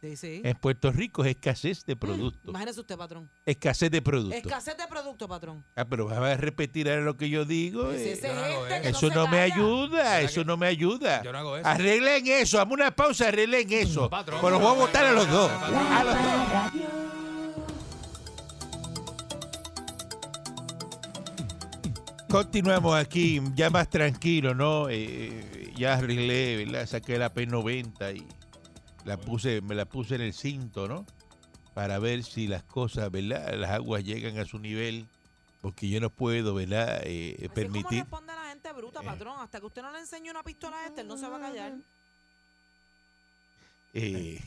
Sí, 0.00 0.16
sí. 0.16 0.42
en 0.44 0.56
Puerto 0.56 0.92
Rico 0.92 1.24
es 1.24 1.30
escasez 1.30 1.84
de 1.84 1.96
productos. 1.96 2.48
Imagínese 2.48 2.78
usted, 2.80 2.96
patrón. 2.96 3.28
Escasez 3.44 3.90
de 3.90 4.00
productos. 4.00 4.38
Escasez 4.38 4.76
de 4.76 4.86
producto, 4.86 5.26
patrón. 5.26 5.64
Ah, 5.74 5.84
pero 5.84 6.06
vas 6.06 6.18
a 6.18 6.36
repetir 6.36 6.88
ahora 6.88 7.02
lo 7.02 7.16
que 7.16 7.28
yo 7.28 7.44
digo. 7.44 7.90
Si 7.92 7.98
eh. 7.98 8.12
ese 8.12 8.28
yo 8.28 8.34
no 8.34 8.40
hago 8.40 8.66
este 8.66 8.82
que 8.82 8.88
Eso 8.90 9.10
no 9.10 9.26
me 9.26 9.40
ayuda, 9.40 9.88
¿Verdad 10.02 10.22
eso 10.22 10.40
que- 10.42 10.46
no 10.46 10.56
me 10.56 10.66
ayuda. 10.68 11.22
Yo 11.24 11.32
no 11.32 11.38
hago 11.38 11.56
eso. 11.56 11.66
Arreglen 11.68 12.26
eso, 12.28 12.58
dame 12.58 12.74
una 12.74 12.90
pausa, 12.94 13.28
arreglen 13.28 13.72
eso. 13.72 14.08
Patrón. 14.08 14.40
Pues 14.40 14.52
los 14.52 14.62
voy 14.62 14.70
a 14.70 14.74
votar 14.78 15.04
a 15.04 15.12
los 15.12 15.28
dos. 15.28 15.50
A 15.50 16.04
los 16.04 16.14
dos. 16.14 16.24
La 16.24 16.46
radio. 16.46 17.08
Continuamos 22.30 22.94
aquí, 22.94 23.40
ya 23.54 23.70
más 23.70 23.88
tranquilo, 23.88 24.54
¿no? 24.54 24.88
Eh, 24.90 25.72
ya 25.76 25.94
arreglé, 25.94 26.64
¿verdad? 26.64 26.86
Saqué 26.86 27.16
la 27.18 27.32
P90 27.32 28.16
y 28.16 28.26
la 29.08 29.16
puse, 29.16 29.60
me 29.62 29.74
la 29.74 29.84
puse 29.86 30.14
en 30.14 30.20
el 30.20 30.32
cinto, 30.32 30.86
¿no? 30.86 31.04
Para 31.74 31.98
ver 31.98 32.22
si 32.24 32.46
las 32.46 32.62
cosas, 32.62 33.10
¿verdad? 33.10 33.54
Las 33.54 33.70
aguas 33.70 34.04
llegan 34.04 34.38
a 34.38 34.44
su 34.44 34.58
nivel, 34.58 35.06
porque 35.60 35.88
yo 35.88 36.00
no 36.00 36.10
puedo, 36.10 36.54
¿verdad? 36.54 37.00
Eh, 37.04 37.34
Así 37.34 37.42
es 37.44 37.48
como 37.48 37.54
permitir. 37.54 37.98
responde 38.00 38.32
la 38.34 38.48
gente 38.50 38.72
bruta, 38.72 39.02
patrón. 39.02 39.36
Hasta 39.40 39.60
que 39.60 39.66
usted 39.66 39.82
no 39.82 39.92
le 39.92 40.00
enseñe 40.00 40.30
una 40.30 40.42
pistola 40.42 40.78
a 40.78 40.86
este, 40.86 41.00
él 41.02 41.08
no 41.08 41.16
se 41.16 41.26
va 41.28 41.36
a 41.36 41.40
callar. 41.40 41.72
eh, 43.94 44.40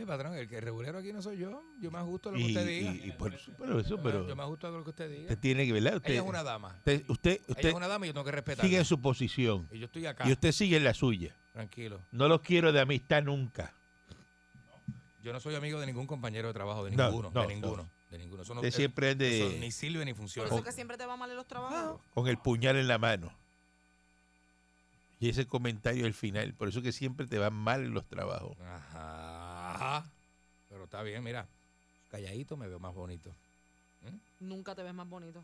Ve, 0.00 0.04
patrón, 0.06 0.34
el 0.34 0.48
que 0.48 0.60
regulero 0.60 0.98
aquí 0.98 1.12
no 1.12 1.22
soy 1.22 1.38
yo. 1.38 1.62
Yo 1.80 1.90
me 1.92 1.98
ajusto 1.98 2.28
a 2.30 2.32
lo 2.32 2.38
que 2.38 2.44
Y, 2.44 2.48
usted 2.48 2.66
diga. 2.66 2.92
y- 2.94 3.08
y 3.10 3.12
por 3.12 3.32
eso, 3.32 3.52
pero 3.56 3.78
eso, 3.78 3.90
Yo 3.90 3.96
me- 3.98 4.02
pero 4.02 4.26
yo 4.26 4.34
me 4.34 4.42
ajusto 4.42 4.66
a 4.66 4.70
lo 4.72 4.82
que 4.82 4.90
usted 4.90 5.08
diga. 5.08 5.22
usted 5.22 5.38
tiene 5.38 5.64
que, 5.66 5.72
¿verdad? 5.72 5.96
Usted, 5.96 6.10
Ella 6.10 6.22
es 6.22 6.28
una 6.28 6.42
dama. 6.42 6.74
usted, 6.78 7.04
usted, 7.08 7.40
Ella 7.56 7.68
es 7.68 7.74
una 7.74 7.86
dama 7.86 8.06
y 8.06 8.08
yo 8.08 8.12
tengo 8.14 8.24
que 8.24 8.32
respetar. 8.32 8.64
sigue 8.64 8.78
en 8.78 8.84
su 8.84 9.00
posición 9.00 9.68
Y 9.70 9.78
yo 9.78 9.86
estoy 9.86 10.06
acá. 10.06 10.28
y 10.28 10.32
usted 10.32 10.50
sigue 10.50 10.76
en 10.78 10.84
la 10.84 10.94
suya. 10.94 11.36
Tranquilo. 11.52 12.00
No 12.10 12.26
los 12.26 12.40
quiero 12.40 12.72
de 12.72 12.80
amistad 12.80 13.22
nunca. 13.22 13.72
Yo 15.22 15.32
no 15.32 15.38
soy 15.38 15.54
amigo 15.54 15.78
de 15.78 15.86
ningún 15.86 16.06
compañero 16.08 16.48
de 16.48 16.54
trabajo, 16.54 16.84
de 16.84 16.90
No, 16.90 17.06
ninguno, 17.06 17.30
no, 17.32 17.40
de 17.42 17.46
ninguno, 17.46 17.88
de 18.10 18.18
ninguno. 18.18 18.42
Eso 18.42 18.52
no, 18.54 18.60
Usted 18.62 18.72
siempre 18.72 19.12
es 19.12 19.20
eso 19.20 19.48
de, 19.48 19.58
ni 19.60 19.70
sirve 19.70 20.04
ni 20.04 20.12
Por 20.12 20.18
funciona. 20.22 20.48
eso 20.48 20.58
es 20.58 20.64
que 20.64 20.72
siempre 20.72 20.96
te 20.98 21.06
va 21.06 21.16
mal 21.16 21.30
en 21.30 21.36
los 21.36 21.46
trabajos. 21.46 22.00
con 22.12 22.26
el 22.26 22.36
puñal 22.38 22.76
en 22.76 22.88
la 22.88 22.98
mano. 22.98 23.32
Y 25.20 25.30
ese 25.30 25.46
comentario 25.46 26.04
al 26.04 26.12
final, 26.12 26.52
por 26.52 26.68
eso 26.68 26.82
que 26.82 26.92
siempre 26.92 27.26
te 27.26 27.38
van 27.38 27.54
mal 27.54 27.82
en 27.84 27.94
los 27.94 28.04
trabajos. 28.06 28.58
Ajá. 28.60 29.53
Pero 30.70 30.84
está 30.84 31.02
bien, 31.02 31.22
mira. 31.22 31.46
Calladito 32.10 32.56
me 32.56 32.68
veo 32.68 32.78
más 32.78 32.94
bonito. 32.94 33.30
Nunca 34.40 34.74
te 34.74 34.82
ves 34.82 34.94
más 34.94 35.08
bonito. 35.08 35.42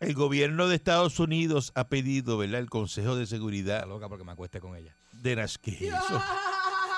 El 0.00 0.14
gobierno 0.14 0.68
de 0.68 0.76
Estados 0.76 1.18
Unidos 1.18 1.72
ha 1.74 1.88
pedido, 1.88 2.38
¿verdad? 2.38 2.60
El 2.60 2.70
Consejo 2.70 3.16
de 3.16 3.24
Está 3.24 3.36
Seguridad 3.36 3.86
loca 3.86 4.08
porque 4.08 4.24
me 4.24 4.32
acueste 4.32 4.60
con 4.60 4.76
ella. 4.76 4.92
de, 5.12 5.36
Nas- 5.36 5.58
¿qué 5.58 5.72
es 5.72 5.82
eso? 5.82 6.22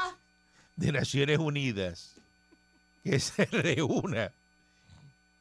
de 0.76 0.92
Naciones 0.92 1.38
Unidas 1.38 2.14
que 3.02 3.18
se 3.18 3.44
reúna 3.46 4.32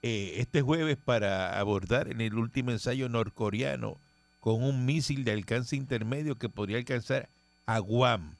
eh, 0.02 0.36
este 0.38 0.62
jueves 0.62 0.98
para 0.98 1.60
abordar 1.60 2.08
en 2.10 2.22
el 2.22 2.36
último 2.36 2.72
ensayo 2.72 3.10
norcoreano 3.10 3.98
con 4.40 4.64
un 4.64 4.86
misil 4.86 5.26
de 5.26 5.34
alcance 5.34 5.76
intermedio 5.76 6.36
que 6.36 6.48
podría 6.48 6.78
alcanzar 6.78 7.28
a 7.66 7.80
Guam, 7.80 8.36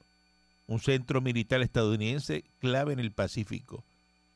un 0.70 0.78
centro 0.78 1.20
militar 1.20 1.60
estadounidense 1.62 2.44
clave 2.60 2.92
en 2.92 3.00
el 3.00 3.10
Pacífico. 3.10 3.84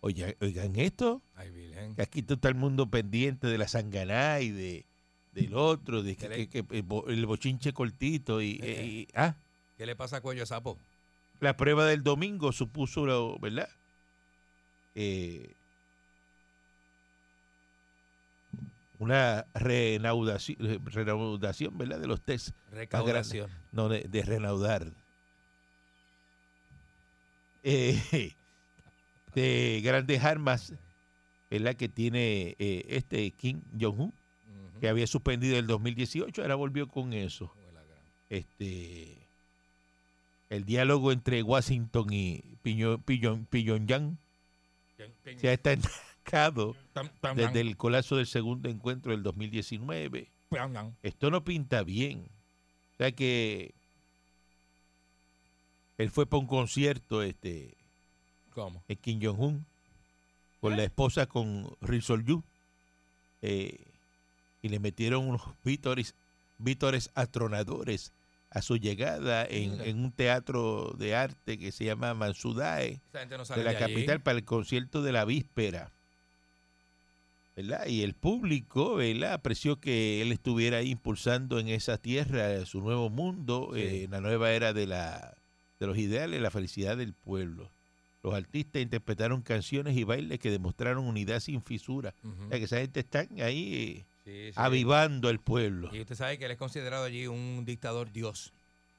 Oye, 0.00 0.36
oigan 0.40 0.74
esto, 0.76 1.22
Ay, 1.36 1.72
que 1.96 2.02
aquí 2.02 2.24
está 2.28 2.48
el 2.48 2.56
mundo 2.56 2.90
pendiente 2.90 3.46
de 3.46 3.56
la 3.56 3.68
sanganá 3.68 4.40
y 4.40 4.50
de 4.50 4.84
del 5.32 5.54
otro, 5.54 6.02
de 6.02 6.14
que, 6.16 6.28
¿Qué 6.28 6.28
le- 6.28 6.48
que- 6.48 6.64
que 6.66 6.76
el 6.76 6.82
bo- 6.82 7.08
el 7.08 7.24
bochinche 7.26 7.72
cortito 7.72 8.40
y, 8.42 8.60
Eh. 8.62 8.84
y- 8.84 9.08
ah, 9.14 9.34
¿Qué 9.76 9.86
le 9.86 9.96
pasa 9.96 10.16
a 10.18 10.20
cuello 10.20 10.44
sapo? 10.46 10.76
la 11.40 11.56
prueba 11.56 11.86
del 11.86 12.02
domingo 12.02 12.52
supuso, 12.52 13.04
lo- 13.06 13.38
¿verdad? 13.38 13.68
Eh, 14.94 15.54
una 18.98 19.44
renaudación, 19.54 20.58
renaudación, 20.86 21.76
¿verdad? 21.76 21.98
De 22.00 22.06
los 22.06 22.22
test, 22.22 22.50
Recaudación. 22.70 23.50
no 23.72 23.88
de, 23.88 24.02
de 24.02 24.22
renaudar. 24.22 24.92
Eh, 27.64 28.32
de 29.34 29.80
grandes 29.82 30.22
armas, 30.22 30.72
¿verdad? 31.50 31.74
Que 31.74 31.88
tiene 31.88 32.54
eh, 32.58 32.84
este 32.88 33.30
Kim 33.32 33.62
Jong-un, 33.80 34.12
que 34.80 34.88
había 34.88 35.06
suspendido 35.06 35.58
el 35.58 35.66
2018, 35.66 36.42
ahora 36.42 36.54
volvió 36.54 36.86
con 36.88 37.12
eso. 37.12 37.52
La 37.56 37.80
Este, 38.28 39.26
el 40.50 40.64
diálogo 40.64 41.10
entre 41.10 41.42
Washington 41.42 42.12
y 42.12 42.42
Pyongyang 42.62 44.18
se 45.40 45.48
ha 45.48 45.52
estancado 45.52 46.76
desde 47.36 47.60
el 47.60 47.76
colapso 47.76 48.16
del 48.16 48.26
segundo 48.26 48.68
encuentro 48.68 49.10
del 49.12 49.22
2019. 49.22 50.30
tam- 50.50 50.96
Esto 51.02 51.30
no 51.30 51.42
pinta 51.44 51.82
bien. 51.82 52.28
O 52.92 52.96
sea 52.98 53.10
que 53.12 53.74
él 55.98 56.10
fue 56.10 56.26
para 56.26 56.40
un 56.40 56.46
concierto 56.46 57.22
este, 57.22 57.74
¿Cómo? 58.52 58.82
en 58.88 58.96
Kim 58.96 59.20
Jong-un 59.22 59.64
con 60.60 60.76
la 60.76 60.84
esposa 60.84 61.26
con 61.26 61.68
Ri 61.80 62.00
Sol-yu 62.00 62.42
eh, 63.42 63.78
y 64.62 64.68
le 64.70 64.78
metieron 64.78 65.28
unos 65.28 65.42
vítores, 65.62 66.14
vítores 66.58 67.10
atronadores 67.14 68.12
a 68.50 68.62
su 68.62 68.76
llegada 68.76 69.44
en, 69.44 69.80
en 69.82 70.02
un 70.04 70.12
teatro 70.12 70.94
de 70.96 71.14
arte 71.14 71.58
que 71.58 71.70
se 71.72 71.84
llama 71.84 72.14
Mansudae 72.14 73.00
no 73.12 73.44
de 73.44 73.64
la 73.64 73.70
allí. 73.70 73.78
capital 73.78 74.20
para 74.20 74.38
el 74.38 74.44
concierto 74.44 75.02
de 75.02 75.12
la 75.12 75.24
víspera. 75.24 75.90
¿verdad? 77.56 77.86
Y 77.86 78.02
el 78.02 78.14
público 78.14 78.96
¿verdad? 78.96 79.34
apreció 79.34 79.76
que 79.80 80.22
él 80.22 80.32
estuviera 80.32 80.78
ahí 80.78 80.90
impulsando 80.90 81.58
en 81.58 81.68
esa 81.68 81.98
tierra 81.98 82.64
su 82.66 82.80
nuevo 82.80 83.10
mundo, 83.10 83.70
Sí. 83.74 83.80
eh, 83.80 84.08
la 84.10 84.20
nueva 84.20 84.52
era 84.52 84.72
de, 84.72 84.86
la, 84.86 85.34
de 85.80 85.86
los 85.86 85.98
ideales, 85.98 86.40
la 86.40 86.50
felicidad 86.50 86.96
del 86.96 87.12
pueblo. 87.12 87.70
Los 88.22 88.34
artistas 88.34 88.80
interpretaron 88.80 89.42
canciones 89.42 89.96
y 89.96 90.04
bailes 90.04 90.38
que 90.38 90.50
demostraron 90.50 91.04
unidad 91.06 91.40
sin 91.40 91.62
fisura. 91.62 92.14
Ujú. 92.22 92.44
O 92.44 92.48
sea, 92.48 92.58
que 92.58 92.64
esa 92.64 92.78
gente 92.78 93.00
está 93.00 93.26
ahí 93.42 93.74
eh, 94.00 94.04
Sí, 94.24 94.52
sí. 94.52 94.52
avivando 94.56 95.28
el 95.28 95.38
pueblo. 95.38 95.90
Y 95.94 96.00
usted 96.00 96.14
sabe 96.14 96.38
que 96.38 96.46
él 96.46 96.52
es 96.52 96.56
considerado 96.56 97.04
allí 97.04 97.26
un 97.26 97.64
dictador 97.66 98.10
dios. 98.10 98.54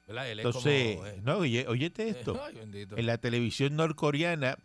¿Verdad? 0.05 0.29
Él 0.29 0.39
es 0.39 0.45
Entonces, 0.45 0.95
como, 0.97 1.07
eh, 1.07 1.19
no, 1.23 1.37
oye, 1.39 1.65
óyete 1.67 2.09
esto. 2.09 2.39
Ay, 2.45 2.53
bendito. 2.53 2.95
En 2.95 3.07
la 3.07 3.17
televisión 3.17 3.75
norcoreana 3.75 4.59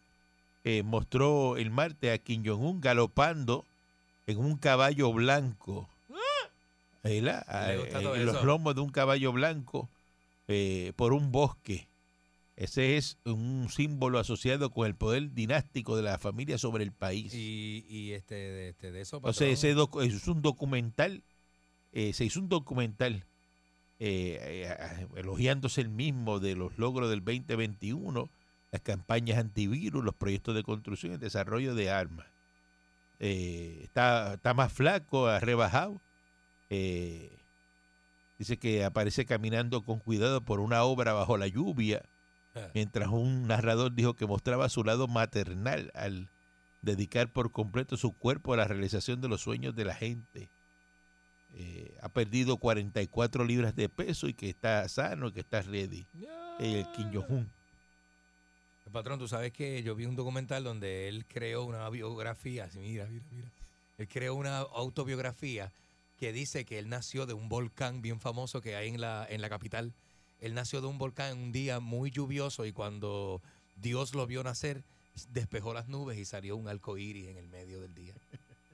eh, 0.65 0.83
mostró 0.83 1.57
el 1.57 1.71
martes 1.71 2.13
a 2.13 2.19
Kim 2.19 2.45
Jong-un 2.45 2.83
galopando 2.83 3.65
en 4.27 4.37
un 4.37 4.59
caballo 4.59 5.11
blanco. 5.15 5.89
¿verdad? 7.03 7.45
¿A 7.49 7.73
él 7.73 7.79
le 7.79 7.79
gusta 7.85 7.99
Eh, 8.01 8.03
todo 8.03 8.15
en 8.17 8.27
los 8.27 8.45
lomos 8.45 8.75
de 8.75 8.83
un 8.83 8.91
caballo 8.91 9.33
blanco 9.33 9.89
eh, 10.49 10.93
por 10.97 11.15
un 11.15 11.33
bosque. 11.33 11.87
Ese 12.61 12.99
es 12.99 13.17
un 13.25 13.71
símbolo 13.71 14.19
asociado 14.19 14.69
con 14.71 14.87
el 14.87 14.95
poder 14.95 15.33
dinástico 15.33 15.97
de 15.97 16.03
la 16.03 16.19
familia 16.19 16.59
sobre 16.59 16.85
el 16.85 16.93
país. 16.93 17.33
Y, 17.35 17.87
y 17.89 18.13
este, 18.13 18.35
de, 18.35 18.69
este, 18.69 18.93
de 18.93 19.01
eso, 19.01 19.17
O 19.17 19.33
sea, 19.33 19.47
patrón, 19.47 19.49
ese 19.49 19.75
docu- 19.75 20.05
es 20.05 20.29
un 20.29 20.43
documental, 20.43 21.25
eh, 21.93 22.13
se 22.13 22.27
hizo 22.27 22.39
un 22.39 22.51
documental 22.51 23.25
eh, 23.99 24.67
eh, 24.69 25.07
elogiándose 25.17 25.81
el 25.81 25.89
mismo 25.89 26.39
de 26.39 26.55
los 26.55 26.77
logros 26.77 27.09
del 27.09 27.25
2021, 27.25 28.29
las 28.73 28.83
campañas 28.83 29.39
antivirus, 29.39 30.05
los 30.05 30.15
proyectos 30.15 30.55
de 30.55 30.63
construcción 30.63 31.15
y 31.15 31.17
desarrollo 31.17 31.75
de 31.75 31.89
armas. 31.89 32.27
Eh, 33.21 33.81
está, 33.85 34.35
está 34.35 34.53
más 34.53 34.71
flaco, 34.71 35.29
ha 35.29 35.41
rebajado. 35.41 35.99
dice 38.39 38.59
que 38.59 38.85
aparece 38.85 39.25
caminando 39.25 39.83
con 39.83 39.99
cuidado 39.99 40.43
por 40.45 40.61
una 40.61 40.83
obra 40.83 41.15
bajo 41.15 41.39
la 41.39 41.47
lluvia. 41.47 42.03
Mientras 42.75 43.09
un 43.09 43.47
narrador 43.47 43.95
dijo 43.95 44.15
que 44.15 44.27
mostraba 44.27 44.69
su 44.69 44.85
lado 44.85 45.09
maternal 45.09 45.91
al 45.95 46.31
dedicar 46.83 47.33
por 47.33 47.53
completo 47.53 47.97
su 47.97 48.13
cuerpo 48.13 48.55
a 48.55 48.57
la 48.57 48.65
realización 48.67 49.21
de 49.21 49.29
los 49.29 49.43
sueños 49.43 49.75
de 49.75 49.85
la 49.85 49.95
gente. 49.95 50.51
Eh, 51.53 51.97
ha 52.01 52.09
perdido 52.09 52.59
44 52.59 53.45
libras 53.45 53.75
de 53.75 53.89
peso 53.89 54.29
y 54.29 54.35
que 54.35 54.49
está 54.49 54.89
sano, 54.89 55.33
que 55.33 55.41
está 55.41 55.63
ready. 55.63 56.07
El 56.59 56.87
Kim 56.93 57.13
Jong-un. 57.13 57.51
Patrón, 58.93 59.21
tú 59.21 59.29
sabes 59.29 59.53
que 59.53 59.83
yo 59.85 59.95
vi 59.95 60.07
un 60.07 60.17
documental 60.17 60.65
donde 60.65 61.09
él 61.09 61.25
creó 61.27 61.65
una 61.65 61.89
biografía. 61.91 62.69
Mira, 62.75 63.07
mira, 63.07 63.25
mira. 63.31 63.53
Él 63.99 64.09
creó 64.09 64.35
una 64.35 64.59
autobiografía 64.59 65.73
que 66.19 66.33
dice 66.33 66.65
que 66.65 66.79
él 66.79 66.89
nació 66.89 67.27
de 67.27 67.35
un 67.35 67.49
volcán 67.49 68.03
bien 68.03 68.21
famoso 68.21 68.61
que 68.61 68.75
hay 68.75 68.89
en 68.89 69.01
la, 69.01 69.27
en 69.29 69.41
la 69.41 69.49
capital. 69.49 69.95
Él 70.41 70.55
nació 70.55 70.81
de 70.81 70.87
un 70.87 70.99
volcán 70.99 71.33
en 71.33 71.39
un 71.45 71.53
día 71.53 71.81
muy 71.81 72.11
lluvioso 72.11 72.65
y 72.67 72.73
cuando 72.73 73.43
Dios 73.77 74.15
lo 74.15 74.27
vio 74.27 74.43
nacer, 74.43 74.83
despejó 75.33 75.75
las 75.75 75.89
nubes 75.89 76.19
y 76.19 76.25
salió 76.25 76.57
un 76.57 76.69
arco 76.69 76.97
iris 76.99 77.29
en 77.29 77.37
el 77.37 77.49
medio 77.49 77.81
del 77.81 77.95
día. 77.95 78.15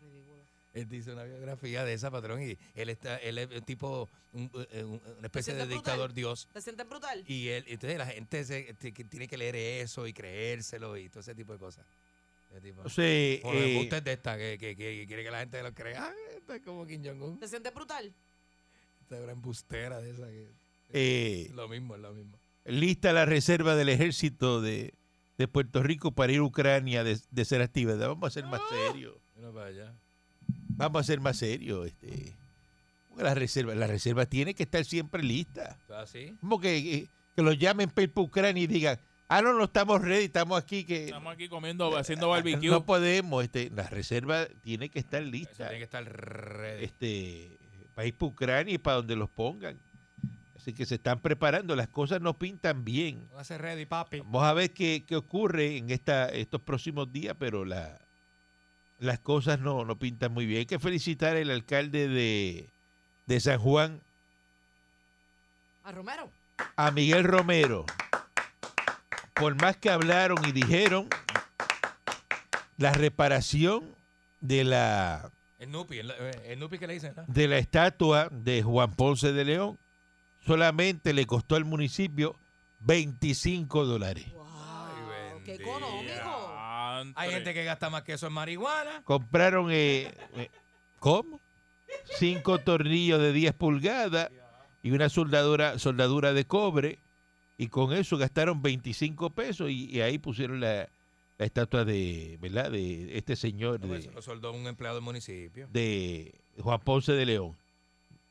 Ridículo. 0.01 0.43
Él 0.75 0.89
dice 0.89 1.13
una 1.13 1.25
biografía 1.25 1.85
de 1.85 1.95
esa, 1.95 2.11
patrón, 2.11 2.43
y 2.43 2.57
él 2.75 2.89
está, 2.91 3.17
él 3.19 3.39
es 3.39 3.65
tipo 3.65 4.09
un- 4.33 4.51
eh, 4.71 4.85
un- 4.85 5.01
una 5.19 5.27
especie 5.27 5.55
de 5.55 5.61
brutal? 5.65 5.77
dictador 5.79 6.13
Dios. 6.13 6.47
¿Te 6.53 6.61
sientes 6.61 6.89
brutal? 6.89 7.25
Y 7.27 7.49
él, 7.49 7.65
entonces 7.67 7.99
la 7.99 8.07
gente 8.07 8.45
se- 8.45 8.75
tiene 8.75 9.27
que 9.27 9.37
leer 9.39 9.57
eso 9.57 10.07
y 10.07 10.13
creérselo 10.13 10.97
y 10.97 11.09
todo 11.09 11.21
ese 11.21 11.35
tipo 11.35 11.53
de 11.53 11.59
cosas. 11.59 11.85
Tipo. 12.63 12.77
Como 12.77 12.85
los 12.85 12.99
eh, 12.99 14.01
de 14.03 14.13
esta, 14.13 14.39
que, 14.39 14.57
que, 14.57 14.75
que 14.77 15.05
quiere 15.07 15.23
que 15.25 15.31
la 15.31 15.41
gente 15.41 15.63
lo 15.63 15.75
crea. 15.75 16.07
Ah, 16.07 16.15
esta 16.37 16.57
es 16.57 16.63
como 16.63 16.87
Kim 16.87 17.05
Jong-un. 17.05 17.39
¿Te 17.39 17.49
sientes 17.49 17.75
brutal? 17.75 18.15
Esta 19.03 19.17
es 19.19 19.23
una 19.23 19.33
embustera 19.33 20.01
de 20.01 20.11
esa. 20.11 20.27
Que, 20.27 20.49
eh, 20.91 21.51
lo 21.55 21.69
mismo, 21.69 21.95
es 21.97 22.01
lo 22.01 22.13
mismo. 22.13 22.39
lista 22.65 23.13
la 23.13 23.25
reserva 23.25 23.75
del 23.77 23.89
ejército 23.89 24.61
de, 24.61 24.95
de 25.39 25.49
Puerto 25.49 25.83
Rico 25.83 26.13
para 26.13 26.33
ir 26.33 26.39
a 26.39 26.43
Ucrania 26.45 27.05
de, 27.05 27.19
de 27.31 27.45
ser 27.45 27.63
actividad. 27.63 27.99
Vamos 28.09 28.27
a 28.29 28.31
ser 28.31 28.45
más 28.47 28.61
serios. 28.71 29.15
Para 29.55 29.67
allá. 29.67 29.95
Vamos 30.69 31.01
a 31.01 31.05
ser 31.05 31.21
más 31.21 31.37
serios. 31.39 31.87
Este. 31.87 32.35
La 33.17 33.35
reserva, 33.35 33.75
la 33.75 33.87
reserva 33.87 34.27
tiene 34.27 34.55
que 34.55 34.65
estar 34.65 34.85
siempre 34.85 35.23
lista. 35.23 35.79
¿Está 35.81 36.03
así? 36.03 36.35
Como 36.41 36.61
que, 36.61 36.83
que, 36.83 37.09
que 37.35 37.43
los 37.43 37.59
llamen 37.59 37.89
para 37.89 38.11
Ucrania 38.17 38.63
y 38.63 38.67
digan, 38.67 38.99
ah, 39.29 39.41
no, 39.41 39.55
no 39.55 39.65
estamos 39.65 40.03
ready, 40.03 40.25
estamos 40.25 40.63
aquí 40.63 40.85
que 40.85 41.07
Estamos 41.07 41.33
aquí 41.33 41.49
comiendo, 41.49 41.97
haciendo 41.97 42.29
barbecue. 42.29 42.69
no 42.69 42.85
podemos. 42.85 43.43
Este, 43.43 43.71
la 43.71 43.85
reserva 43.89 44.47
tiene 44.63 44.91
que 44.91 44.99
estar 44.99 45.23
Eso 45.23 45.31
lista. 45.31 45.69
tiene 45.69 45.79
que 45.79 45.85
estar 45.85 46.05
ready. 46.05 46.85
Este, 46.85 47.51
para 47.95 48.07
ir 48.07 48.15
para 48.19 48.33
Ucrania 48.33 48.75
y 48.75 48.79
para 48.79 48.97
donde 48.99 49.17
los 49.17 49.31
pongan. 49.31 49.81
Así 50.67 50.75
que 50.75 50.85
se 50.85 50.97
están 50.97 51.21
preparando, 51.21 51.77
las 51.77 51.87
cosas 51.87 52.21
no 52.21 52.37
pintan 52.41 52.85
bien. 52.85 53.29
Va 53.33 53.43
a 53.43 53.45
ser 53.45 53.63
ready, 53.63 53.87
papi. 53.87 54.19
Vamos 54.19 54.43
a 54.43 54.53
ver 54.53 54.73
qué, 54.73 55.05
qué 55.07 55.15
ocurre 55.15 55.77
en 55.77 55.91
esta, 55.91 56.27
estos 56.29 56.61
próximos 56.61 57.13
días, 57.13 57.37
pero 57.39 57.65
la, 57.65 58.01
las 58.99 59.21
cosas 59.21 59.61
no, 59.61 59.85
no 59.85 59.97
pintan 59.97 60.33
muy 60.33 60.45
bien. 60.45 60.59
Hay 60.59 60.67
que 60.67 60.81
felicitar 60.81 61.37
al 61.37 61.51
alcalde 61.53 62.09
de, 62.09 62.69
de 63.27 63.39
San 63.39 63.61
Juan, 63.61 64.01
A 65.85 65.93
Romero. 65.93 66.33
a 66.75 66.91
Miguel 66.91 67.23
Romero. 67.23 67.87
Por 69.35 69.55
más 69.63 69.77
que 69.77 69.89
hablaron 69.89 70.39
y 70.49 70.51
dijeron, 70.51 71.09
la 72.77 72.93
reparación 72.93 73.85
de 74.41 74.65
la, 74.65 75.31
El 75.61 75.71
Nupi, 75.71 75.99
el, 75.99 76.11
el 76.11 76.59
Nupi 76.59 76.81
que 76.81 76.89
le 76.89 76.95
dicen, 76.95 77.13
¿no? 77.17 77.23
de 77.29 77.47
la 77.47 77.59
estatua 77.59 78.31
de 78.33 78.65
Juan 78.65 78.93
Ponce 78.97 79.33
de 79.33 79.45
León 79.45 79.79
solamente 80.47 81.13
le 81.13 81.27
costó 81.27 81.57
al 81.57 81.65
municipio 81.65 82.37
25 82.81 83.85
dólares. 83.85 84.27
Wow, 84.33 85.43
qué 85.45 85.55
económico. 85.55 86.53
Hay 87.15 87.31
gente 87.31 87.53
que 87.53 87.65
gasta 87.65 87.91
más 87.91 88.03
que 88.03 88.15
eso 88.15 88.27
en 88.27 88.33
marihuana. 88.33 89.03
Compraron, 89.05 89.71
eh, 89.71 90.13
eh, 90.35 90.49
¿cómo? 90.99 91.41
Cinco 92.19 92.59
tornillos 92.59 93.21
de 93.21 93.33
10 93.33 93.53
pulgadas 93.55 94.31
y 94.83 94.91
una 94.93 95.09
soldadura, 95.09 95.79
soldadura 95.79 96.33
de 96.33 96.47
cobre. 96.47 96.99
Y 97.59 97.69
con 97.69 97.93
eso 97.93 98.19
gastaron 98.19 98.61
25 98.63 99.31
pesos 99.31 99.71
y, 99.71 99.87
y 99.91 100.01
ahí 100.03 100.19
pusieron 100.19 100.61
la, 100.61 100.89
la 101.39 101.47
estatua 101.47 101.85
de, 101.85 102.39
¿verdad? 102.41 102.71
De 102.71 103.17
este 103.17 103.35
señor, 103.37 103.81
No, 103.81 103.95
de, 103.95 104.11
lo 104.11 104.21
soldó 104.23 104.53
un 104.53 104.67
empleado 104.67 104.97
del 104.97 105.05
municipio. 105.05 105.67
de 105.71 106.35
Juan 106.59 106.81
Ponce 106.81 107.13
de 107.13 107.27
León. 107.27 107.57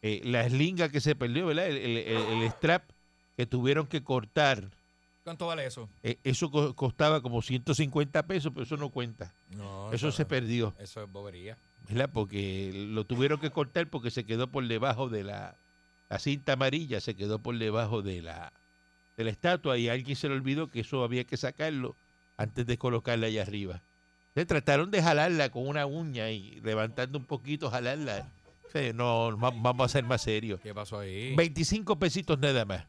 Eh, 0.08 0.22
la 0.24 0.46
eslinga 0.46 0.90
que 0.90 1.02
se 1.02 1.16
perdió, 1.16 1.48
¿verdad? 1.48 1.66
El, 1.68 1.78
el- 1.78 1.98
el- 1.98 2.42
el 2.44 2.52
strap 2.52 2.92
que 3.36 3.48
tuvieron 3.48 3.88
que 3.88 4.04
cortar. 4.04 4.70
¿Cuánto 5.24 5.48
vale 5.48 5.66
eso? 5.66 5.90
eh, 6.04 6.20
eso 6.24 6.52
co- 6.52 6.76
costaba 6.76 7.22
como 7.22 7.42
150 7.42 8.28
pesos, 8.28 8.52
pero 8.54 8.66
eso 8.66 8.78
no 8.78 8.92
cuenta. 8.92 9.34
No, 9.50 9.92
Eso 9.92 10.12
se 10.12 10.26
perdió. 10.26 10.76
Eso 10.78 11.02
es 11.04 11.12
bobería. 11.12 11.58
¿verdad? 11.90 12.10
Porque 12.14 12.72
lo 12.90 13.06
tuvieron 13.06 13.40
que 13.40 13.50
cortar 13.50 13.88
porque 13.90 14.12
se 14.12 14.26
quedó 14.26 14.46
por 14.52 14.68
debajo 14.68 15.10
de 15.10 15.24
la, 15.24 15.56
la 16.10 16.20
cinta 16.20 16.54
amarilla, 16.54 17.00
se 17.02 17.16
quedó 17.16 17.40
por 17.40 17.58
debajo 17.58 18.04
de 18.04 18.22
la, 18.22 18.54
de 19.18 19.24
la 19.24 19.32
estatua 19.32 19.78
y 19.80 19.90
a 19.90 19.94
alguien 19.94 20.16
se 20.16 20.28
le 20.30 20.36
olvidó 20.36 20.70
que 20.70 20.82
eso 20.82 21.04
había 21.04 21.24
que 21.24 21.38
sacarlo 21.38 21.96
antes 22.38 22.66
de 22.68 22.78
colocarla 22.78 23.26
allá 23.28 23.42
arriba. 23.42 23.82
Se 24.36 24.46
trataron 24.46 24.92
de 24.92 25.02
jalarla 25.02 25.50
con 25.50 25.68
una 25.68 25.88
uña 25.88 26.30
y 26.30 26.60
levantando 26.62 27.18
un 27.18 27.26
poquito, 27.26 27.72
jalarla. 27.72 28.32
No, 28.94 29.38
va- 29.38 29.52
vamos 29.56 29.86
a 29.86 29.90
ser 29.90 30.04
más 30.04 30.22
serios. 30.22 30.60
¿Qué 30.62 30.74
pasó 30.74 31.00
ahí? 31.00 31.36
25 31.36 31.98
pesitos 31.98 32.38
nada 32.40 32.66
más. 32.66 32.86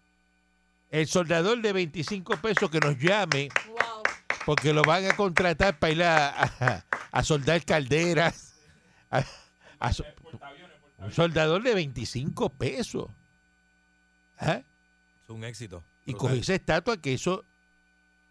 El 0.90 1.06
soldador 1.06 1.60
de 1.62 1.72
25 1.72 2.36
pesos 2.38 2.70
que 2.70 2.78
nos 2.80 2.96
llame 2.98 3.48
Wow. 3.68 4.02
porque 4.44 4.72
lo 4.72 4.82
van 4.82 5.04
a 5.06 5.16
contratar 5.16 5.78
para 5.78 5.92
ir 5.92 6.02
a, 6.02 6.28
a- 6.42 6.84
a 7.12 7.22
soldar 7.24 7.64
calderas. 7.64 8.54
a- 9.10 9.24
a 9.78 9.92
so- 9.92 10.04
un 10.98 11.12
soldador 11.12 11.62
de 11.62 11.74
25 11.74 12.48
pesos. 12.50 13.08
¿Ah? 14.38 14.62
Es 15.24 15.30
un 15.30 15.44
éxito. 15.44 15.84
Y 16.04 16.14
cogió 16.14 16.36
esa 16.40 16.54
estatua 16.54 16.96
que 17.00 17.14
eso, 17.14 17.44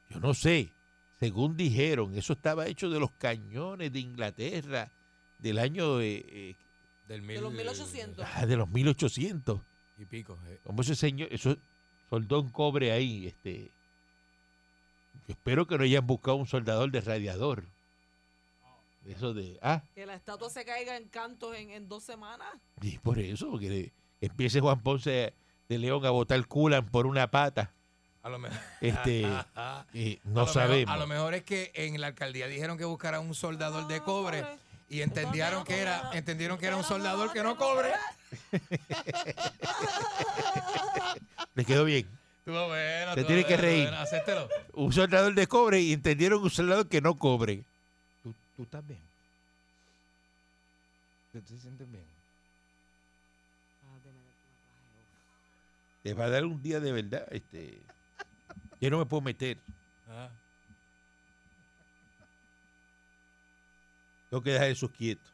yo 0.09 0.19
no 0.19 0.33
sé, 0.33 0.73
según 1.19 1.55
dijeron, 1.57 2.15
eso 2.17 2.33
estaba 2.33 2.67
hecho 2.67 2.89
de 2.89 2.99
los 2.99 3.11
cañones 3.11 3.91
de 3.91 3.99
Inglaterra 3.99 4.91
del 5.39 5.59
año 5.59 5.99
eh, 6.01 6.55
eh, 7.09 7.19
De 7.21 7.41
los 7.41 7.53
1800. 7.53 8.25
ah, 8.33 8.45
de 8.45 8.55
los 8.55 8.69
1800. 8.69 9.61
Y 9.97 10.05
pico. 10.05 10.37
eh. 10.47 10.59
Como 10.63 10.81
ese 10.81 10.95
señor, 10.95 11.29
eso 11.31 11.55
soldó 12.09 12.41
un 12.41 12.51
cobre 12.51 12.91
ahí, 12.91 13.27
este. 13.27 13.71
Yo 15.27 15.33
espero 15.33 15.65
que 15.65 15.77
no 15.77 15.83
hayan 15.83 16.05
buscado 16.05 16.37
un 16.37 16.45
soldador 16.47 16.91
de 16.91 17.01
radiador. 17.01 17.65
Eso 19.05 19.33
de, 19.33 19.59
ah, 19.61 19.83
Que 19.93 20.05
la 20.05 20.15
estatua 20.15 20.49
se 20.49 20.65
caiga 20.65 20.97
en 20.97 21.07
cantos 21.09 21.55
en, 21.55 21.69
en 21.69 21.87
dos 21.87 22.03
semanas. 22.03 22.47
y 22.81 22.97
por 22.97 23.19
eso, 23.19 23.51
porque 23.51 23.69
le- 23.69 23.93
empiece 24.19 24.59
Juan 24.59 24.81
Ponce 24.81 25.33
de 25.69 25.77
León 25.77 26.03
a 26.05 26.09
botar 26.09 26.43
culan 26.47 26.87
por 26.87 27.05
una 27.05 27.29
pata. 27.29 27.71
A 28.23 28.29
lo 28.29 28.39
mejor. 28.39 28.57
Este, 28.81 29.23
a 29.25 29.85
eh, 29.93 30.19
lo 30.23 30.29
no 30.31 30.39
mejor- 30.41 30.53
sabemos. 30.53 30.93
a 30.93 30.97
lo 30.97 31.05
mejor 31.07 31.35
es 31.35 31.43
que 31.43 31.71
en 31.75 32.01
la 32.01 32.07
alcaldía 32.07 32.47
dijeron 32.47 32.77
que 32.79 32.85
buscara 32.85 33.19
un 33.19 33.35
soldador 33.35 33.87
de 33.87 34.01
cobre 34.01 34.43
y 34.95 35.01
entendieron 35.01 35.65
que 35.65 35.77
era, 35.81 36.09
entendieron 36.13 36.57
que 36.57 36.67
era 36.67 36.77
un 36.77 36.83
soldador 36.85 37.33
que 37.33 37.43
no 37.43 37.57
cobre. 37.57 37.91
Le 41.53 41.65
quedó 41.65 41.83
bien. 41.83 42.07
Estuvo 42.39 42.67
bueno, 42.67 43.13
Te 43.13 43.19
estuvo 43.21 43.27
tiene 43.27 43.45
que 43.45 43.57
reír. 43.57 43.83
bueno, 43.87 43.97
acéptelo. 43.97 44.47
Un 44.73 44.93
soldador 44.93 45.33
de 45.35 45.47
cobre 45.47 45.81
y 45.81 45.91
entendieron 45.91 46.41
un 46.41 46.49
soldador 46.49 46.87
que 46.87 47.01
no 47.01 47.19
cobre. 47.19 47.65
Tú, 48.23 48.33
tú 48.55 48.65
también. 48.67 49.01
¿Tú 51.33 51.41
te 51.41 51.57
sientes 51.57 51.91
bien? 51.91 52.05
Tú. 53.81 54.09
Te 56.03 56.13
va 56.13 56.25
a 56.25 56.29
dar 56.29 56.45
un 56.45 56.61
día 56.63 56.79
de 56.79 56.93
verdad. 56.93 57.27
Este, 57.31 57.81
yo 58.79 58.89
no 58.89 58.99
me 58.99 59.05
puedo 59.05 59.19
meter. 59.19 59.57
Ah. 60.07 60.29
Tengo 64.35 64.43
que 64.43 64.51
dejar 64.51 64.67
esos 64.67 64.91
quietos. 64.91 65.31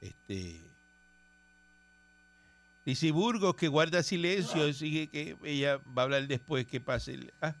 Este. 0.00 0.60
Dice 2.84 3.10
Burgos 3.10 3.56
que 3.56 3.66
guarda 3.66 4.04
silencio, 4.04 4.72
sigue 4.72 5.08
que 5.08 5.36
ella 5.42 5.78
va 5.78 6.02
a 6.02 6.04
hablar 6.04 6.28
después 6.28 6.64
que 6.64 6.80
pase 6.80 7.14
el. 7.14 7.34
ah. 7.40 7.56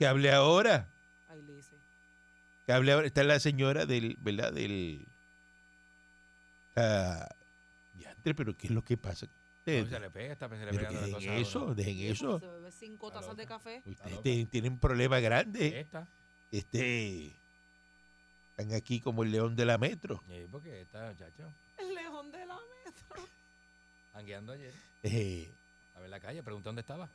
Que 0.00 0.04
hable 0.04 0.32
ahora. 0.32 0.88
Que 2.66 2.72
hable 2.72 2.90
ahora. 2.90 3.06
Está 3.06 3.22
la 3.22 3.38
señora 3.38 3.86
del, 3.86 4.16
¿verdad? 4.18 4.52
Del. 4.52 5.06
Ah, 6.74 7.28
diantre, 7.92 8.34
pero 8.34 8.56
¿qué 8.56 8.66
es 8.66 8.72
lo 8.72 8.82
que 8.82 8.96
pasa? 8.96 9.28
No, 9.64 9.86
se 9.86 10.00
le 10.00 10.10
pega, 10.10 10.32
está 10.32 10.48
se 10.48 10.56
le 10.56 10.72
dejen 10.72 11.12
cosa 11.12 11.36
eso, 11.36 11.64
uno. 11.66 11.74
dejen 11.76 11.98
eso. 12.00 12.40
Se 12.40 12.46
bebe 12.48 12.72
cinco 12.72 13.12
tazas 13.12 13.36
de 13.36 13.46
café. 13.46 13.80
Ustedes 13.86 14.50
tienen 14.50 14.72
un 14.72 14.78
problema 14.80 15.20
grande. 15.20 15.78
Esta. 15.78 16.08
Este. 16.58 17.34
Están 18.50 18.72
aquí 18.74 19.00
como 19.00 19.24
el 19.24 19.32
león 19.32 19.56
de 19.56 19.64
la 19.64 19.76
metro. 19.76 20.22
Sí, 20.28 20.46
porque 20.50 20.82
esta 20.82 21.10
muchacho, 21.10 21.52
El 21.76 21.92
león 21.94 22.30
de 22.30 22.46
la 22.46 22.56
metro. 22.84 23.28
hangueando 24.12 24.52
ayer, 24.52 24.72
Eh, 25.02 25.52
a 25.96 26.00
ver 26.00 26.10
la 26.10 26.20
calle, 26.20 26.42
pregunté 26.44 26.68
dónde 26.68 26.82
estaba. 26.82 27.08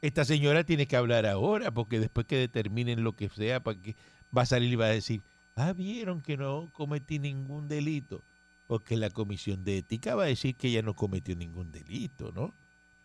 esta 0.00 0.24
señora 0.24 0.64
tiene 0.64 0.86
que 0.86 0.96
hablar 0.96 1.26
ahora, 1.26 1.70
porque 1.70 1.98
después 2.00 2.26
que 2.26 2.36
determinen 2.36 3.04
lo 3.04 3.12
que 3.14 3.28
sea, 3.28 3.60
para 3.60 3.78
que 3.80 3.94
va 4.36 4.42
a 4.42 4.46
salir 4.46 4.72
y 4.72 4.76
va 4.76 4.86
a 4.86 4.88
decir, 4.90 5.20
ah, 5.56 5.72
vieron 5.74 6.22
que 6.22 6.36
no 6.38 6.70
cometí 6.72 7.18
ningún 7.18 7.68
delito. 7.68 8.22
Porque 8.66 8.96
la 8.96 9.10
comisión 9.10 9.62
de 9.64 9.78
ética 9.78 10.14
va 10.14 10.22
a 10.24 10.26
decir 10.28 10.54
que 10.56 10.68
ella 10.68 10.80
no 10.80 10.94
cometió 10.94 11.36
ningún 11.36 11.70
delito, 11.70 12.32
¿no? 12.32 12.54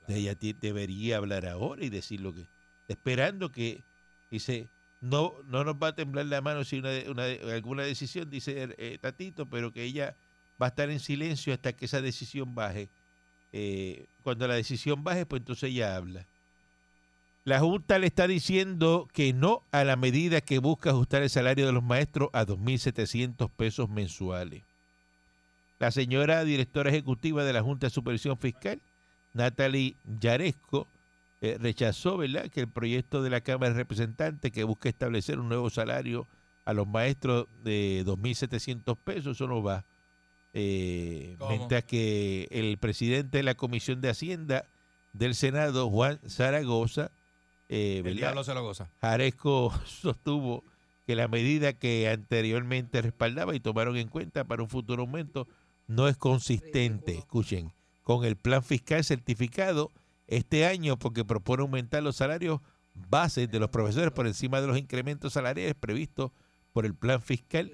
Entonces 0.02 0.16
ella 0.18 0.36
debería 0.60 1.18
hablar 1.18 1.46
ahora 1.46 1.84
y 1.84 1.90
decir 1.90 2.22
lo 2.22 2.34
que. 2.34 2.48
Esperando 2.88 3.52
que, 3.52 3.84
dice, 4.32 4.68
no, 5.02 5.34
no 5.48 5.64
nos 5.64 5.76
va 5.76 5.88
a 5.90 5.96
temblar 5.96 6.26
la 6.26 6.42
mano 6.42 6.64
si 6.64 6.80
una, 6.80 6.90
una- 7.08 7.26
alguna 7.54 7.84
decisión, 7.84 8.30
dice 8.30 8.70
eh, 8.78 8.98
Tatito, 9.00 9.46
pero 9.46 9.72
que 9.72 9.84
ella 9.84 10.16
va 10.62 10.68
a 10.68 10.70
estar 10.70 10.90
en 10.90 11.00
silencio 11.00 11.54
hasta 11.54 11.74
que 11.74 11.86
esa 11.86 12.02
decisión 12.02 12.54
baje. 12.56 12.90
Eh, 13.52 14.06
cuando 14.24 14.48
la 14.48 14.56
decisión 14.56 15.04
baje, 15.04 15.26
pues 15.26 15.42
entonces 15.42 15.70
ella 15.72 15.96
habla. 15.96 16.26
La 17.46 17.60
Junta 17.60 17.98
le 17.98 18.08
está 18.08 18.28
diciendo 18.28 19.08
que 19.14 19.34
no 19.34 19.64
a 19.72 19.84
la 19.84 19.96
medida 19.96 20.42
que 20.42 20.60
busca 20.60 20.92
ajustar 20.92 21.24
el 21.24 21.30
salario 21.30 21.66
de 21.66 21.72
los 21.72 21.82
maestros 21.82 22.30
a 22.34 22.46
2.700 22.46 23.50
pesos 23.50 23.90
mensuales. 23.90 24.64
La 25.80 25.92
señora 25.92 26.44
directora 26.44 26.90
ejecutiva 26.90 27.44
de 27.46 27.54
la 27.54 27.64
Junta 27.64 27.88
de 27.88 27.92
Supervisión 27.92 28.38
Fiscal, 28.38 28.82
Natalie 29.34 29.96
Yaresco, 30.20 30.88
eh, 31.42 31.58
rechazó 31.60 32.18
¿verdad? 32.18 32.50
que 32.50 32.62
el 32.62 32.68
proyecto 32.68 33.24
de 33.24 33.30
la 33.30 33.42
Cámara 33.42 33.72
de 33.72 33.80
Representantes 33.80 34.52
que 34.52 34.64
busca 34.64 34.90
establecer 34.90 35.40
un 35.40 35.48
nuevo 35.50 35.70
salario 35.70 36.28
a 36.66 36.74
los 36.74 36.88
maestros 36.88 37.48
de 37.64 38.04
2.700 38.06 38.98
pesos, 38.98 39.38
eso 39.38 39.48
no 39.48 39.64
va. 39.64 39.86
Eh, 40.54 41.38
mientras 41.48 41.84
que 41.84 42.48
el 42.52 42.78
presidente 42.78 43.38
de 43.38 43.44
la 43.44 43.56
Comisión 43.56 44.02
de 44.02 44.10
Hacienda 44.10 44.66
del 45.14 45.36
Senado, 45.36 45.90
Juan 45.90 46.20
Zaragoza, 46.28 47.12
eh, 47.70 47.98
El 47.98 48.04
¿verdad? 48.04 48.18
diablo 48.18 48.44
se 48.44 48.54
lo 48.54 48.64
goza. 48.64 48.90
Jaresco 49.00 49.72
sostuvo 49.86 50.64
que 51.06 51.16
la 51.16 51.28
medida 51.28 51.74
que 51.74 52.10
anteriormente 52.10 53.02
respaldaba 53.02 53.56
y 53.56 53.60
tomaron 53.60 53.96
en 53.98 54.10
cuenta 54.10 54.44
para 54.44 54.64
un 54.64 54.70
futuro 54.70 55.04
aumento 55.04 55.48
no 55.88 56.08
es 56.08 56.18
consistente, 56.18 57.18
escuchen, 57.18 57.74
con 58.04 58.26
el 58.26 58.36
plan 58.36 58.64
fiscal 58.64 59.04
certificado 59.04 59.92
este 60.30 60.66
año 60.66 60.98
porque 60.98 61.26
propone 61.26 61.62
aumentar 61.62 62.04
los 62.04 62.16
salarios 62.16 62.62
bases 62.94 63.50
de 63.50 63.60
los 63.60 63.70
profesores 63.70 64.12
por 64.12 64.28
encima 64.28 64.62
de 64.62 64.68
los 64.68 64.78
incrementos 64.78 65.34
salariales 65.34 65.76
previstos 65.76 66.32
por 66.72 66.86
el 66.86 66.94
plan 66.94 67.22
fiscal 67.22 67.72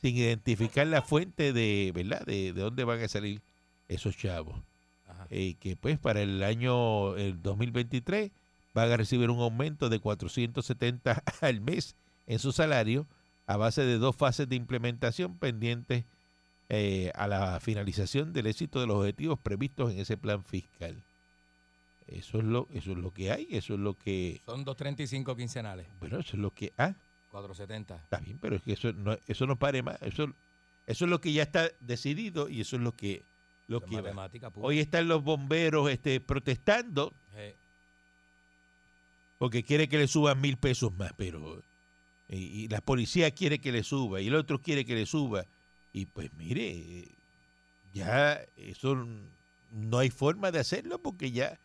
sin 0.00 0.16
identificar 0.16 0.86
la 0.86 1.02
fuente 1.02 1.52
de, 1.52 1.92
¿verdad? 1.94 2.24
De, 2.24 2.52
de 2.52 2.60
dónde 2.60 2.84
van 2.84 3.00
a 3.02 3.08
salir 3.08 3.42
esos 3.88 4.16
chavos. 4.16 4.54
Eh, 5.30 5.56
que 5.60 5.76
pues 5.76 5.98
para 5.98 6.22
el 6.22 6.42
año 6.42 7.16
el 7.16 7.42
2023 7.42 8.30
van 8.72 8.90
a 8.90 8.96
recibir 8.96 9.28
un 9.30 9.40
aumento 9.40 9.88
de 9.88 9.98
470 9.98 11.22
al 11.40 11.60
mes 11.60 11.96
en 12.26 12.38
su 12.38 12.52
salario 12.52 13.06
a 13.46 13.56
base 13.56 13.84
de 13.84 13.98
dos 13.98 14.14
fases 14.16 14.48
de 14.48 14.56
implementación 14.56 15.38
pendientes 15.38 16.04
eh, 16.68 17.10
a 17.14 17.26
la 17.26 17.60
finalización 17.60 18.32
del 18.32 18.46
éxito 18.46 18.80
de 18.80 18.86
los 18.86 18.98
objetivos 18.98 19.38
previstos 19.38 19.90
en 19.90 19.98
ese 19.98 20.16
plan 20.16 20.44
fiscal. 20.44 21.02
Eso 22.08 22.38
es 22.38 22.44
lo, 22.44 22.68
eso 22.72 22.92
es 22.92 22.98
lo 22.98 23.12
que 23.12 23.30
hay, 23.30 23.46
eso 23.50 23.74
es 23.74 23.80
lo 23.80 23.94
que, 23.94 24.40
Son 24.46 24.64
235 24.64 25.36
quincenales. 25.36 25.86
bueno, 26.00 26.18
eso 26.20 26.36
es 26.36 26.42
lo 26.42 26.50
que, 26.52 26.72
ah, 26.78 26.94
470. 27.30 27.96
está 27.96 28.18
bien, 28.18 28.38
pero 28.38 28.56
es 28.56 28.62
que 28.62 28.72
eso 28.72 28.92
no, 28.94 29.18
eso 29.26 29.46
no 29.46 29.56
pare 29.56 29.82
más, 29.82 30.00
eso, 30.00 30.32
eso 30.86 31.04
es 31.04 31.10
lo 31.10 31.20
que 31.20 31.32
ya 31.34 31.42
está 31.42 31.70
decidido 31.80 32.48
y 32.48 32.62
eso 32.62 32.76
es 32.76 32.82
lo 32.82 32.92
que, 32.92 33.22
lo 33.66 33.82
que 33.82 33.96
matemática 33.96 34.48
pura. 34.48 34.66
Hoy 34.66 34.78
están 34.78 35.06
los 35.06 35.22
bomberos 35.22 35.90
este, 35.90 36.20
protestando 36.20 37.12
porque 39.36 39.62
quiere 39.62 39.88
que 39.88 39.98
le 39.98 40.08
suban 40.08 40.40
mil 40.40 40.56
pesos 40.56 40.92
más, 40.96 41.12
pero 41.14 41.62
y, 42.26 42.36
y 42.36 42.68
la 42.68 42.80
policía 42.80 43.30
quiere 43.32 43.58
que 43.60 43.70
le 43.70 43.82
suba 43.82 44.22
y 44.22 44.28
el 44.28 44.34
otro 44.34 44.60
quiere 44.60 44.86
que 44.86 44.94
le 44.94 45.04
suba 45.04 45.44
y 45.92 46.06
pues 46.06 46.32
mire, 46.32 47.06
ya 47.92 48.40
eso 48.56 49.06
no 49.72 49.98
hay 49.98 50.08
forma 50.08 50.50
de 50.50 50.60
hacerlo 50.60 51.00
porque 51.02 51.30
ya 51.30 51.58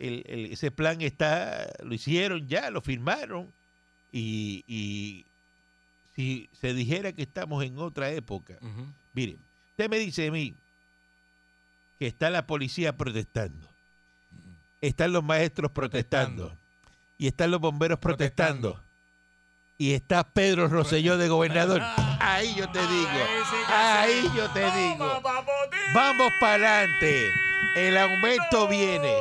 el- 0.00 0.24
el- 0.26 0.52
ese 0.52 0.70
plan 0.70 1.00
está, 1.02 1.68
lo 1.82 1.94
hicieron 1.94 2.46
ya, 2.48 2.70
lo 2.70 2.80
firmaron 2.80 3.52
y, 4.12 4.64
y 4.66 5.24
si 6.14 6.48
se 6.60 6.72
dijera 6.74 7.12
que 7.12 7.22
estamos 7.22 7.64
en 7.64 7.78
otra 7.78 8.10
época, 8.10 8.54
ujú. 8.60 8.86
mire, 9.12 9.36
usted 9.70 9.88
me 9.90 9.98
dice 9.98 10.26
a 10.28 10.30
mí 10.32 10.54
que 11.98 12.06
está 12.06 12.30
la 12.30 12.46
policía 12.46 12.96
protestando, 12.96 13.68
están 14.80 15.12
los 15.12 15.24
maestros 15.24 15.70
protestando, 15.72 16.48
Protestando. 16.48 16.68
y 17.18 17.26
están 17.26 17.50
los 17.50 17.60
bomberos 17.60 17.98
protestando, 17.98 18.72
Protestando. 18.74 18.88
y 19.78 19.92
está 19.92 20.24
Pedro 20.24 20.68
Rosselló 20.68 21.18
de 21.18 21.28
gobernador. 21.28 21.82
Ahí 22.20 22.54
yo 22.56 22.68
te 22.70 22.80
digo, 22.80 23.10
ahí 23.68 24.28
yo 24.36 24.50
te 24.50 24.60
digo, 24.72 25.22
vamos 25.94 26.32
para 26.40 26.78
adelante. 26.80 27.30
El 27.76 27.96
aumento 27.96 28.66
viene 28.68 29.14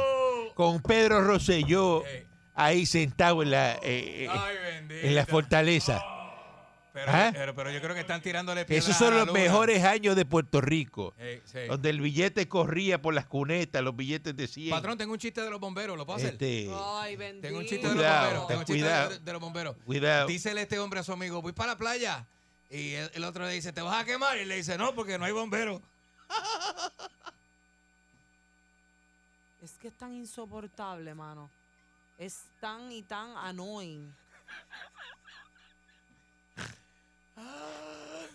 con 0.58 0.82
Pedro 0.82 1.22
Rosselló 1.22 2.04
Eh, 2.08 2.26
ahí 2.56 2.88
sentado 2.88 3.44
en 3.44 3.52
la, 3.52 3.76
eh, 3.76 3.80
eh, 3.84 4.28
Ay, 4.30 4.56
bendito. 4.58 5.08
en 5.08 5.16
la 5.16 5.26
fortaleza. 5.28 6.04
Pero, 6.94 7.12
¿Ah? 7.12 7.30
pero, 7.32 7.54
pero 7.54 7.70
yo 7.70 7.80
creo 7.80 7.94
que 7.94 8.02
están 8.02 8.24
tirándole 8.24 8.66
piedras 8.66 8.86
Esos 8.90 8.96
a 8.96 9.06
son 9.06 9.14
la 9.14 9.20
los 9.20 9.28
luna. 9.28 9.40
mejores 9.40 9.84
años 9.84 10.16
de 10.16 10.26
Puerto 10.26 10.62
Rico. 10.62 11.14
Eh, 11.20 11.44
sí. 11.46 11.60
Donde 11.68 11.92
el 11.92 12.02
billete 12.02 12.48
corría 12.48 13.00
por 13.00 13.14
las 13.14 13.28
cunetas, 13.28 13.84
los 13.84 13.96
billetes 13.96 14.36
de 14.36 14.48
100. 14.48 14.72
Patrón, 14.72 14.98
tengo 14.98 15.14
un 15.14 15.20
chiste 15.20 15.42
de 15.42 15.50
los 15.52 15.60
bomberos, 15.60 15.96
¿lo 15.96 16.08
puedo 16.08 16.18
hacer? 16.18 16.32
Este, 16.32 16.68
Ay, 16.74 17.16
bendito. 17.16 17.48
Tengo 17.48 17.60
un 17.60 17.66
chiste 17.68 17.88
de 17.88 17.94
los 17.94 18.04
bomberos. 18.04 18.48
Tengo 18.48 18.60
un 18.62 18.66
chiste 18.66 18.82
cuidado. 18.82 19.10
de, 19.12 19.20
de 19.20 19.32
los 19.34 19.42
bomberos. 19.42 19.76
cuidado. 19.86 20.28
Dícele 20.28 20.62
este 20.64 20.80
hombre 20.80 21.02
a 21.02 21.04
su 21.04 21.14
amigo, 21.14 21.40
voy 21.44 21.54
para 21.54 21.74
la 21.74 21.78
playa. 21.78 22.26
Y 22.72 22.94
el, 22.94 23.12
el 23.14 23.24
otro 23.26 23.46
le 23.46 23.52
dice, 23.52 23.72
¿te 23.72 23.82
vas 23.82 24.02
a 24.02 24.04
quemar? 24.04 24.36
Y 24.40 24.46
le 24.46 24.56
dice, 24.56 24.76
no, 24.80 24.96
porque 24.96 25.20
no 25.20 25.26
hay 25.26 25.34
bomberos. 25.34 25.80
Es 29.62 29.72
que 29.78 29.88
es 29.88 29.94
tan 29.98 30.14
insoportable, 30.14 31.14
mano. 31.16 31.50
Es 32.18 32.46
tan 32.60 32.92
y 32.92 33.02
tan 33.04 33.36
annoying. 33.38 34.14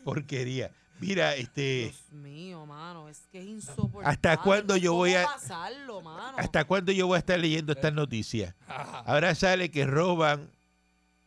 Porquería. 0.05 0.71
Mira, 1.01 1.35
este, 1.35 1.91
Dios 1.91 2.13
mío, 2.13 2.65
mano. 2.67 3.09
Es 3.09 3.23
que 3.33 3.41
es 3.41 3.45
insoportable. 3.47 4.09
¿Hasta 4.09 4.37
cuándo 4.41 4.77
yo 4.77 4.91
¿Cómo 4.91 4.99
voy 5.01 5.15
a- 5.15 5.25
pasarlo, 5.25 6.01
mano? 6.01 6.39
¿hasta 6.39 6.65
cuándo 6.65 6.93
yo 6.93 7.07
voy 7.09 7.17
a 7.17 7.19
estar 7.19 7.39
leyendo 7.39 7.73
estas 7.73 7.93
noticias? 7.93 8.55
Ahora 8.69 9.35
sale 9.35 9.71
que 9.71 9.85
roban 9.85 10.49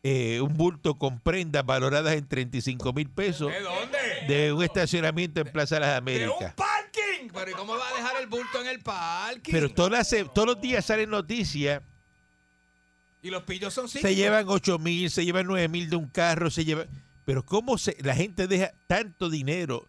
eh, 0.04 0.40
un 0.40 0.56
bulto 0.56 0.98
con 0.98 1.20
prendas 1.20 1.66
valoradas 1.66 2.14
en 2.16 2.28
35 2.28 2.94
mil 2.94 3.10
pesos 3.10 3.52
¿De 3.52 3.60
dónde? 3.62 3.98
de 4.28 4.54
un 4.54 4.64
estacionamiento 4.64 5.42
en 5.42 5.48
Plaza 5.52 5.80
Las 5.80 6.04
¡De 6.06 6.30
un 6.30 6.38
Pero 7.34 7.52
¿y 7.52 7.54
cómo 7.54 7.78
va 7.78 7.88
a 7.90 7.94
dejar 7.94 8.22
el 8.22 8.28
bulto 8.28 8.62
en 8.62 8.68
el 8.68 8.80
parking? 8.82 9.52
Pero 9.52 9.70
todas 9.70 9.92
las 9.92 10.08
se- 10.10 10.26
todos 10.26 10.48
los 10.48 10.62
días 10.62 10.86
salen 10.86 11.10
noticias. 11.10 11.82
y 13.22 13.30
los 13.30 13.44
pillos 13.44 13.74
son 13.74 13.88
cinco. 13.90 14.08
Se 14.08 14.14
llevan 14.16 14.46
8 14.48 14.78
mil, 14.80 15.10
se 15.10 15.26
llevan 15.26 15.48
9 15.48 15.68
mil 15.68 15.90
de 15.90 15.96
un 15.96 16.08
carro, 16.08 16.50
se 16.52 16.64
llevan... 16.66 16.88
Pero 17.26 17.44
¿cómo 17.44 17.78
se, 17.80 17.98
la 18.02 18.14
gente 18.16 18.48
deja 18.48 18.72
tanto 18.86 19.30
dinero, 19.32 19.88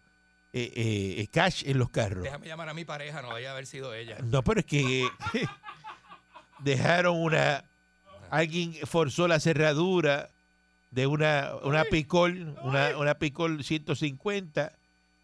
eh, 0.53 0.71
eh, 1.19 1.27
cash 1.31 1.61
en 1.67 1.77
los 1.77 1.89
carros? 1.91 2.23
Déjame 2.23 2.47
llamar 2.47 2.69
a 2.69 2.73
mi 2.73 2.83
pareja, 2.83 3.21
no 3.21 3.29
vaya 3.29 3.49
a 3.49 3.51
haber 3.53 3.67
sido 3.67 3.93
ella. 3.93 4.17
No, 4.23 4.43
pero 4.43 4.61
es 4.61 4.65
que 4.65 5.07
dejaron 6.59 7.17
una. 7.21 7.63
Alguien 8.29 8.73
forzó 8.85 9.27
la 9.27 9.39
cerradura 9.39 10.29
de 10.91 11.05
una, 11.07 11.51
una 11.63 11.83
picol, 11.85 12.55
una, 12.63 12.97
una 12.97 13.15
picol 13.19 13.63
150 13.63 14.73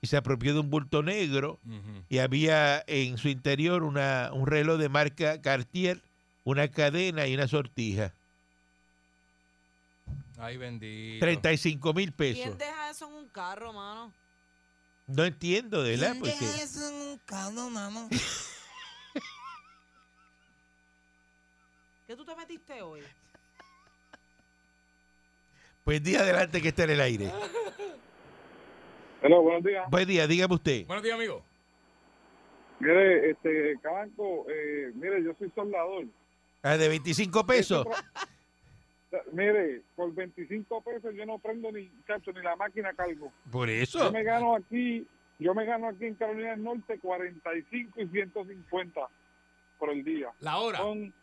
y 0.03 0.07
se 0.07 0.17
apropió 0.17 0.53
de 0.53 0.59
un 0.59 0.69
bulto 0.69 1.01
negro 1.01 1.61
y 2.09 2.17
había 2.17 2.83
en 2.87 3.17
su 3.17 3.29
interior 3.29 3.83
una, 3.83 4.31
un 4.33 4.47
reloj 4.47 4.77
de 4.77 4.89
marca 4.89 5.41
Cartier, 5.41 6.01
una 6.43 6.67
cadena 6.67 7.25
y 7.25 7.35
una 7.35 7.47
sortija. 7.47 8.13
Ay, 10.37 10.57
bendito. 10.57 11.23
35 11.23 11.93
mil 11.93 12.11
pesos. 12.11 12.43
¿Quién 12.43 12.57
deja 12.57 12.89
eso 12.89 13.07
en 13.07 13.13
un 13.13 13.29
carro, 13.29 13.71
mano? 13.71 14.11
No 15.07 15.23
entiendo, 15.23 15.81
de 15.81 15.91
verdad. 15.91 16.17
Porque, 16.19 16.35
eso 16.61 16.85
en 16.85 16.95
un 16.95 17.17
carro, 17.19 17.69
mano? 17.69 18.09
¿Qué 22.07 22.17
tú 22.17 22.25
te 22.25 22.35
metiste 22.35 22.81
hoy? 22.81 22.99
pues 25.85 26.03
día 26.03 26.19
adelante 26.19 26.61
que 26.61 26.67
está 26.67 26.83
en 26.83 26.89
el 26.89 26.99
aire. 26.99 27.31
Hola, 29.23 29.37
buenos 29.39 29.63
días. 29.63 29.89
Buen 29.89 30.07
día, 30.07 30.27
dígame 30.27 30.55
usted. 30.55 30.85
Buenos 30.85 31.03
días, 31.03 31.15
amigo. 31.15 31.41
Mire, 32.79 33.29
este, 33.31 33.77
Cabanco, 33.81 34.45
eh, 34.49 34.91
mire, 34.95 35.23
yo 35.23 35.33
soy 35.39 35.49
soldador. 35.55 36.05
Ah, 36.61 36.75
de 36.77 36.89
25 36.89 37.45
pesos. 37.45 37.87
Mire, 39.31 39.81
por 39.95 40.13
25 40.13 40.81
pesos 40.81 41.13
yo 41.15 41.25
no 41.25 41.37
prendo 41.37 41.71
ni 41.71 41.89
chacho 42.07 42.31
ni 42.33 42.41
la 42.41 42.55
máquina 42.55 42.93
cargo. 42.93 43.31
Por 43.51 43.69
Yo 43.69 43.73
eso. 43.75 44.11
me 44.11 44.23
gano 44.23 44.55
aquí, 44.55 45.07
yo 45.39 45.53
me 45.53 45.65
gano 45.65 45.87
aquí 45.87 46.05
en 46.05 46.15
Carolina 46.15 46.51
del 46.51 46.63
Norte 46.63 46.99
45 46.99 48.01
y 48.01 48.07
150 48.07 49.01
por 49.79 49.89
el 49.91 50.03
día. 50.03 50.29
La 50.39 50.57
hora. 50.57 50.79
Son, 50.79 51.13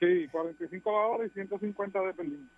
sí, 0.00 0.28
45 0.30 0.92
la 0.92 0.98
hora 0.98 1.26
y 1.26 1.30
150 1.30 2.00
de 2.00 2.12
Berlín, 2.12 2.50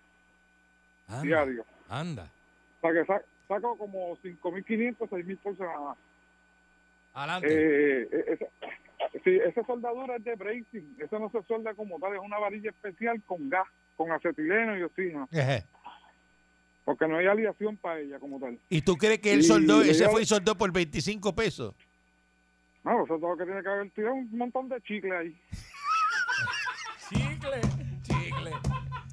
Anda. 1.07 1.21
diario. 1.23 1.65
Anda. 1.89 2.31
O 2.77 2.81
sea 2.81 2.93
que 2.93 3.05
sa- 3.05 3.21
saco 3.47 3.77
como 3.77 4.17
5.500, 4.17 4.97
6.000 4.97 5.37
por 5.39 5.57
semana. 5.57 5.95
Adelante. 7.13 7.47
Eh, 7.49 8.09
eh, 8.11 8.25
esa, 8.27 8.45
sí, 9.23 9.31
esa 9.45 9.63
soldadura 9.65 10.17
es 10.17 10.23
de 10.23 10.35
bracing. 10.35 10.95
Eso 10.99 11.19
no 11.19 11.29
se 11.29 11.41
solda 11.43 11.73
como 11.73 11.99
tal, 11.99 12.13
es 12.13 12.19
una 12.21 12.39
varilla 12.39 12.69
especial 12.71 13.21
con 13.25 13.49
gas, 13.49 13.67
con 13.95 14.11
acetileno 14.11 14.77
y 14.77 14.83
oxígeno. 14.83 15.27
Porque 16.83 17.07
no 17.07 17.17
hay 17.17 17.25
aleación 17.25 17.77
para 17.77 17.99
ella 17.99 18.19
como 18.19 18.39
tal. 18.39 18.59
¿Y 18.69 18.81
tú 18.81 18.95
crees 18.95 19.19
que 19.19 19.33
él 19.33 19.43
soldó, 19.43 19.81
ese 19.81 20.03
ella- 20.03 20.09
fue 20.11 20.21
y 20.21 20.25
soldó 20.25 20.55
por 20.55 20.71
25 20.71 21.33
pesos? 21.33 21.73
No, 22.83 23.03
eso 23.03 23.15
es 23.15 23.21
todo 23.21 23.31
lo 23.31 23.37
que 23.37 23.45
tiene 23.45 23.63
que 23.63 23.69
haber 23.69 23.89
tirado 23.91 24.13
un 24.13 24.37
montón 24.37 24.69
de 24.69 24.79
chicle 24.81 25.15
ahí. 25.15 25.41
Chicle. 27.09 27.61
Chicle. 28.03 28.51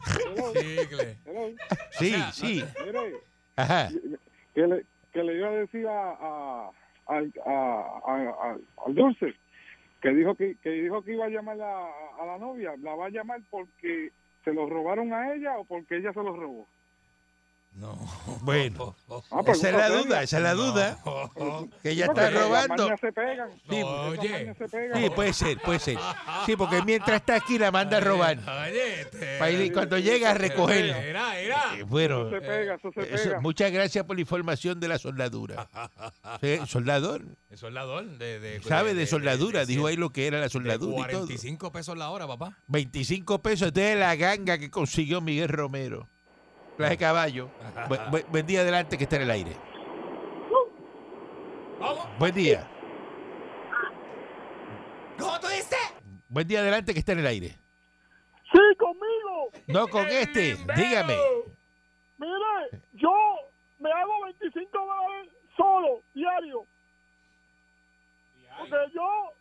Hello, 0.07 0.53
Chicle. 0.55 1.16
hello. 1.25 1.57
Sí, 1.92 2.11
sea, 2.11 2.33
sí. 2.33 2.64
Mire, 2.85 3.14
Ajá. 3.57 3.88
que 4.55 4.67
le, 4.67 4.85
que 5.12 5.23
le 5.23 5.37
iba 5.37 5.49
a 5.49 5.53
decir 5.53 5.87
a, 5.87 6.11
a, 6.11 6.71
a- 7.09 7.21
a- 8.07 8.57
Dulce 8.88 9.35
que 10.01 10.11
dijo 10.11 10.35
que, 10.35 10.57
que 10.57 10.71
dijo 10.71 11.03
que 11.03 11.12
iba 11.12 11.27
a 11.27 11.29
llamar 11.29 11.61
a, 11.61 11.87
a 12.21 12.27
la 12.27 12.38
novia. 12.38 12.73
¿La 12.81 12.95
va 12.97 13.07
a 13.07 13.11
llamar 13.11 13.41
porque 13.51 14.11
se 14.45 14.53
lo 14.53 14.69
robaron 14.69 15.12
a 15.12 15.33
ella 15.35 15.57
o 15.59 15.65
porque 15.65 15.97
ella 15.97 16.12
se 16.12 16.23
los 16.23 16.37
robó? 16.37 16.67
No. 17.75 17.99
Bueno. 18.43 18.95
Ah, 19.31 19.41
Esa 19.47 19.69
es 19.71 19.77
la 19.77 19.89
duda, 19.91 20.23
esa 20.23 20.37
es 20.39 20.43
la 20.43 20.55
duda. 20.55 20.99
No. 21.05 21.69
Que 21.83 21.91
ella 21.91 22.07
está 22.07 22.31
las 22.31 22.43
robando. 22.43 22.85
mañas 22.85 23.01
se 23.01 23.13
pegan. 23.13 23.51
Sí, 23.69 23.81
No, 23.81 23.87
oye. 24.07 24.31
mañas 24.31 24.57
se 24.59 24.69
pegan. 24.69 25.03
Sí, 25.03 25.11
puede 25.11 25.33
ser, 25.35 25.59
puede 25.61 25.79
ser. 25.79 25.99
Sí, 26.47 26.57
porque 26.57 26.83
mientras 26.83 27.17
está 27.21 27.35
aquí 27.37 27.59
la 27.59 27.71
manda 27.71 27.99
a 27.99 28.01
robar. 28.01 28.39
Oye, 28.39 29.67
ir- 29.67 29.73
cuando 29.73 29.99
llega 29.99 30.31
a 30.31 30.35
recogerlo. 30.35 30.95
Era, 30.95 31.39
era. 31.39 31.77
Eh, 31.79 31.83
Bueno, 31.83 32.23
Eso 32.29 32.31
se 32.31 32.41
pega, 32.41 32.75
eso 32.75 32.93
se 32.93 33.15
eso- 33.15 33.25
pega. 33.31 33.41
muchas 33.41 33.71
gracias 33.73 34.05
por 34.05 34.17
la 34.17 34.21
información 34.23 34.81
de 34.81 34.89
la 34.89 34.99
soldadura. 34.99 35.69
Sí, 36.41 36.59
soldador. 36.67 37.23
El 37.51 37.59
soldador 37.59 38.07
de, 38.19 38.41
de- 38.41 38.63
Sabe 38.63 38.95
de 38.95 39.07
soldadura, 39.07 39.67
dijo 39.67 39.87
ahí 39.87 39.97
lo 39.97 40.11
que 40.11 40.27
era 40.27 40.41
la 40.41 40.49
soldadura 40.49 41.07
y 41.09 41.13
todo. 41.13 41.21
45 41.27 41.71
pesos 41.73 41.99
la 41.99 42.09
hora, 42.11 42.27
papá. 42.27 42.57
25 42.69 43.41
pesos 43.43 43.73
de 43.75 43.95
la 43.97 44.15
ganga 44.17 44.57
que 44.59 44.71
consiguió 44.71 45.21
Miguel 45.21 45.49
Romero. 45.49 46.09
Plaje 46.77 46.97
caballo. 46.97 47.49
Bu- 47.89 48.11
bu- 48.11 48.27
buen 48.29 48.47
día 48.47 48.61
adelante 48.61 48.97
que 48.99 49.05
está 49.05 49.17
en 49.17 49.23
el 49.23 49.31
aire. 49.31 49.57
Buen 52.19 52.35
día. 52.35 52.69
¿Cómo 55.19 55.39
tú 55.41 55.49
dices? 55.49 55.79
Buen 56.29 56.47
día 56.47 56.61
adelante 56.61 56.93
que 56.93 57.01
está 57.01 57.13
en 57.13 57.19
el 57.21 57.27
aire. 57.27 57.49
Sí, 58.53 58.59
conmigo. 58.79 59.51
No 59.67 59.89
con 59.89 60.07
este. 60.09 60.57
Dígame. 60.77 61.17
Mire, 62.19 62.83
yo 62.95 63.13
me 63.79 63.91
hago 63.91 64.13
25 64.41 64.79
dólares 64.79 65.33
solo, 65.57 66.03
diario. 66.15 66.65
Porque 68.59 68.77
yo 68.95 69.33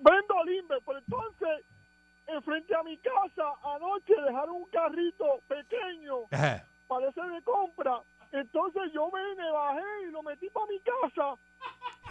vendo 0.00 0.44
limber, 0.44 0.78
pero 0.86 0.98
entonces, 0.98 1.64
enfrente 2.26 2.74
a 2.74 2.82
mi 2.82 2.96
casa, 2.98 3.52
anoche 3.62 4.14
dejaron 4.22 4.56
un 4.56 4.66
carrito 4.70 5.40
pequeño, 5.48 6.20
Ajá. 6.30 6.66
parece 6.86 7.20
de 7.20 7.42
compra. 7.42 8.00
Entonces 8.32 8.92
yo 8.92 9.10
me, 9.10 9.34
me 9.36 9.50
bajé 9.50 9.82
y 10.02 10.10
lo 10.10 10.22
metí 10.22 10.48
para 10.50 10.66
mi 10.66 10.80
casa 10.80 11.34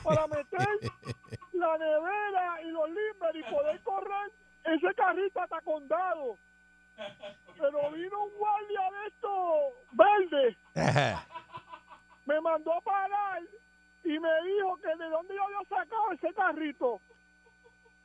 para 0.04 0.28
meter 0.28 0.68
la 1.54 1.78
nevera 1.78 2.62
y 2.62 2.68
los 2.68 2.88
limber 2.90 3.36
y 3.36 3.44
poder 3.44 3.82
correr 3.82 4.32
ese 4.64 4.94
carrito 4.96 5.42
hasta 5.42 5.62
condado. 5.62 6.38
Pero 7.58 7.92
vino 7.92 8.24
un 8.24 8.38
guardia 8.38 8.82
de 8.92 9.08
estos 9.08 9.74
verdes 9.92 10.58
Ajá. 10.76 11.26
me 12.26 12.40
mandó 12.42 12.74
a 12.74 12.82
parar 12.82 13.42
y 14.04 14.20
me 14.20 14.42
dijo 14.44 14.76
que 14.78 14.96
de 14.96 15.10
dónde 15.10 15.34
yo 15.36 15.44
había 15.44 15.68
sacado 15.70 16.12
ese 16.12 16.34
carrito. 16.34 17.02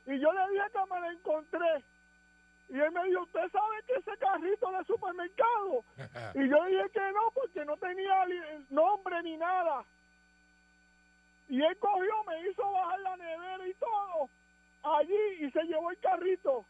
Y 0.05 0.19
yo 0.19 0.31
le 0.33 0.49
dije 0.49 0.63
que 0.71 0.93
me 0.93 0.99
lo 1.01 1.11
encontré. 1.11 1.85
Él 2.89 2.95
me 2.95 3.03
dijo, 3.05 3.21
¿usted 3.21 3.51
sabe 3.51 3.75
que 3.85 3.93
ese 3.93 4.17
carrito 4.17 4.71
de 4.71 4.83
supermercado? 4.85 5.83
Y 6.35 6.49
yo 6.49 6.65
dije 6.65 6.89
que 6.91 7.11
no, 7.11 7.31
porque 7.33 7.65
no 7.65 7.77
tenía 7.77 8.25
nombre 8.69 9.21
ni 9.23 9.37
nada. 9.37 9.83
Y 11.47 11.61
él 11.61 11.77
cogió, 11.77 12.23
me 12.27 12.49
hizo 12.49 12.71
bajar 12.71 12.99
la 12.99 13.17
nevera 13.17 13.67
y 13.67 13.73
todo 13.75 14.29
allí 14.83 15.45
y 15.45 15.51
se 15.51 15.63
llevó 15.63 15.91
el 15.91 15.97
carrito. 15.99 16.65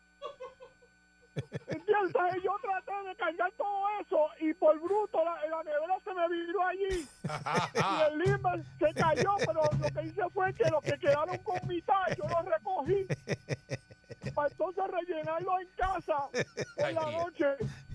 ¿Entiendes? 1.67 2.05
Entonces 2.15 2.43
yo 2.43 2.51
traté 2.61 3.07
de 3.07 3.15
cargar 3.15 3.51
todo 3.53 3.83
eso 4.01 4.27
y 4.39 4.53
por 4.53 4.79
bruto 4.79 5.23
la, 5.23 5.35
la 5.47 5.63
nevera 5.63 5.99
se 6.03 6.13
me 6.13 6.29
viró 6.29 6.65
allí. 6.65 7.07
y 7.75 8.11
el 8.11 8.19
limber 8.19 8.63
se 8.79 8.93
cayó, 8.93 9.35
pero 9.45 9.61
lo 9.63 10.01
que 10.01 10.07
hice 10.07 10.29
fue 10.33 10.53
que 10.53 10.69
los 10.69 10.83
que 10.83 10.97
quedaron 10.97 11.37
con 11.39 11.67
mitad 11.67 12.03
yo 12.17 12.23
los 12.27 12.45
recogí 12.45 13.07
para 14.35 14.47
entonces 14.49 14.83
rellenarlo 14.87 15.59
en 15.59 15.67
casa 15.77 16.27
por 16.75 16.85
Ay, 16.85 16.93
la 16.93 17.11
noche. 17.11 17.45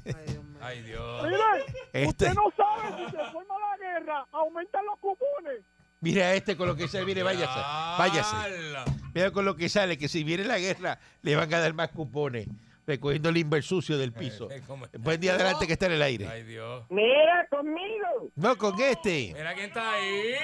Ay, 0.06 0.12
Dios 0.26 0.44
mío. 0.44 0.58
Ay, 0.60 0.82
Dios. 0.82 1.22
Mire, 1.24 1.36
Este- 1.92 2.06
usted 2.08 2.34
no 2.34 2.44
sabe 2.56 2.96
si 3.04 3.10
se 3.16 3.24
forma 3.32 3.54
la 3.58 3.76
guerra, 3.78 4.26
aumentan 4.32 4.84
los 4.86 4.98
cupones. 4.98 5.60
Mira 6.00 6.34
este 6.34 6.56
con 6.56 6.68
lo 6.68 6.76
que 6.76 6.86
sale. 6.86 7.04
Mire, 7.06 7.22
váyase. 7.22 7.58
Váyase. 7.98 8.36
Mira 9.14 9.30
con 9.30 9.44
lo 9.46 9.56
que 9.56 9.68
sale, 9.70 9.96
que 9.96 10.08
si 10.08 10.22
viene 10.22 10.44
la 10.44 10.58
guerra, 10.58 10.98
le 11.22 11.34
van 11.36 11.52
a 11.54 11.60
dar 11.60 11.72
más 11.72 11.88
cupones. 11.90 12.46
Recogiendo 12.86 13.30
el 13.30 13.36
limber 13.36 13.62
sucio 13.62 13.96
del 13.96 14.12
piso. 14.12 14.50
Eh, 14.50 14.62
¿cómo- 14.66 14.84
Buen 14.98 15.18
día 15.18 15.32
adelante 15.34 15.66
que 15.66 15.72
está 15.72 15.86
en 15.86 15.92
el 15.92 16.02
aire. 16.02 16.28
Ay, 16.28 16.42
Dios. 16.42 16.84
Mira 16.90 17.46
conmigo, 17.48 18.30
No 18.36 18.56
con 18.58 18.78
este. 18.78 19.32
Mira 19.34 19.54
quién 19.54 19.66
está 19.68 19.92
ahí. 19.94 20.34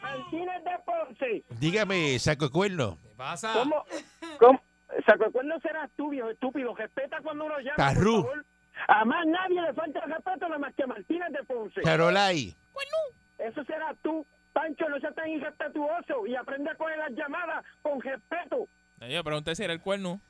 Martínez 0.00 0.64
de 0.64 0.70
Ponce. 0.86 1.44
Dígame, 1.60 2.18
saco 2.18 2.46
de 2.46 2.50
cuerno. 2.52 2.96
¿Qué 3.02 3.08
pasa? 3.16 3.52
¿Cómo? 3.52 3.84
¿Cómo? 4.38 4.62
Saco, 5.04 5.30
¿cuándo 5.32 5.58
serás 5.60 5.90
tú, 5.96 6.10
viejo 6.10 6.30
estúpido? 6.30 6.74
Respeta 6.74 7.18
cuando 7.22 7.44
uno 7.44 7.58
llama, 7.58 7.74
por 7.76 7.86
Tarru. 7.86 8.22
favor. 8.22 8.44
A 8.88 9.04
más 9.04 9.26
nadie 9.26 9.60
le 9.62 9.72
falta 9.74 10.00
el 10.04 10.10
respeto 10.12 10.48
nada 10.48 10.58
más 10.58 10.74
que 10.74 10.82
a 10.82 10.86
Martínez 10.86 11.28
de 11.30 11.42
Ponce. 11.44 11.80
Carolai. 11.82 12.54
Eso 13.38 13.64
será 13.64 13.94
tú. 14.02 14.26
Pancho, 14.52 14.88
no 14.88 14.98
seas 15.00 15.14
tan 15.14 15.28
irrespetuoso 15.28 16.26
y 16.26 16.34
aprende 16.34 16.70
a 16.70 16.74
coger 16.76 16.96
las 16.98 17.10
llamadas 17.12 17.64
con 17.82 18.00
respeto. 18.00 18.66
Yo 19.08 19.22
pregunté 19.24 19.54
si 19.54 19.62
era 19.64 19.72
el 19.74 19.80
cuerno. 19.80 20.20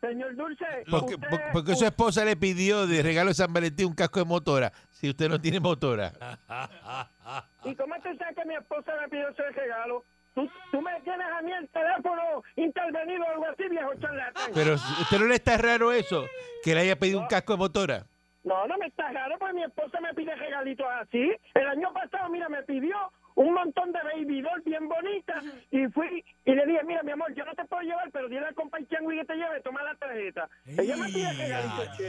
Señor 0.00 0.34
Dulce, 0.36 0.66
Porque, 0.90 1.14
usted- 1.14 1.28
por- 1.30 1.40
porque 1.52 1.74
su 1.76 1.84
esposa 1.86 2.24
le 2.24 2.36
pidió 2.36 2.86
de 2.86 3.02
regalo 3.02 3.28
de 3.28 3.34
San 3.34 3.52
Valentín 3.52 3.86
un 3.86 3.94
casco 3.94 4.18
de 4.18 4.26
motora. 4.26 4.72
Si 4.90 5.08
usted 5.08 5.28
no 5.30 5.40
tiene 5.40 5.60
motora. 5.60 6.12
¿Y 7.64 7.74
cómo 7.74 7.94
tú 8.02 8.08
sabes 8.18 8.36
que 8.36 8.44
mi 8.44 8.54
esposa 8.54 8.92
me 9.00 9.08
pidió 9.08 9.28
ese 9.30 9.42
regalo? 9.50 10.04
¿Tú, 10.34 10.48
tú 10.72 10.80
me 10.82 11.00
tienes 11.02 11.26
a 11.26 11.42
mí 11.42 11.52
el 11.52 11.68
teléfono 11.68 12.42
intervenido 12.56 13.24
o 13.24 13.28
algo 13.30 13.46
así, 13.46 13.68
viejo 13.68 13.94
charlatán. 14.00 14.50
Pero 14.52 14.74
¿usted 14.74 15.18
no 15.18 15.26
le 15.26 15.34
está 15.36 15.56
raro 15.56 15.92
eso? 15.92 16.26
Que 16.62 16.74
le 16.74 16.80
haya 16.80 16.98
pedido 16.98 17.20
un 17.20 17.26
casco 17.26 17.52
de 17.52 17.58
motora. 17.58 18.06
No, 18.42 18.66
no 18.66 18.76
me 18.76 18.86
está 18.86 19.10
raro, 19.10 19.38
pues 19.38 19.54
mi 19.54 19.62
esposa 19.62 20.00
me 20.00 20.12
pide 20.12 20.34
regalitos 20.34 20.86
así. 21.00 21.30
El 21.54 21.66
año 21.66 21.92
pasado, 21.94 22.28
mira, 22.30 22.48
me 22.48 22.62
pidió 22.64 22.96
un 23.36 23.54
montón 23.54 23.92
de 23.92 23.98
baby 24.02 24.42
doll 24.42 24.60
bien 24.64 24.88
bonitas 24.88 25.44
y 25.70 25.86
fui 25.88 26.24
y 26.44 26.54
le 26.54 26.66
dije, 26.66 26.84
mira, 26.84 27.02
mi 27.02 27.12
amor, 27.12 27.32
yo 27.34 27.44
no 27.44 27.54
te 27.54 27.64
puedo 27.64 27.82
llevar, 27.82 28.10
pero 28.12 28.28
dile 28.28 28.46
al 28.46 28.54
compa 28.54 28.78
Chango 28.90 29.10
que 29.10 29.24
te 29.24 29.34
lleve, 29.34 29.60
toma 29.62 29.82
la 29.82 29.94
tarjeta. 29.94 30.48
Ella 30.66 30.96
me 30.96 31.06
pide 31.06 31.32
regalitos. 31.32 32.00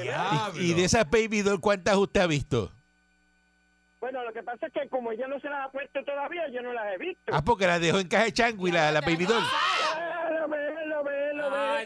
Y, 0.55 0.71
y 0.71 0.73
de 0.73 0.83
esas 0.83 1.09
baby 1.09 1.41
doll, 1.41 1.61
¿cuántas 1.61 1.95
usted 1.95 2.21
ha 2.21 2.27
visto? 2.27 2.71
Bueno, 4.05 4.23
lo 4.23 4.31
que 4.33 4.43
pasa 4.43 4.67
es 4.67 4.71
que 4.71 4.87
como 4.87 5.11
ella 5.11 5.27
no 5.27 5.39
se 5.39 5.49
las 5.49 5.65
ha 5.65 5.71
puesto 5.71 6.03
todavía, 6.03 6.47
yo 6.53 6.61
no 6.61 6.71
las 6.73 6.93
he 6.93 6.97
visto. 6.99 7.33
Ah, 7.33 7.41
porque 7.43 7.65
la 7.65 7.79
dejó 7.79 7.97
en 7.97 8.07
caja 8.07 8.25
de 8.25 8.33
chango 8.33 8.67
y 8.67 8.71
la, 8.71 8.91
la 8.91 9.01
baby 9.01 9.25
doll. 9.25 9.41
Ah. 9.41 9.81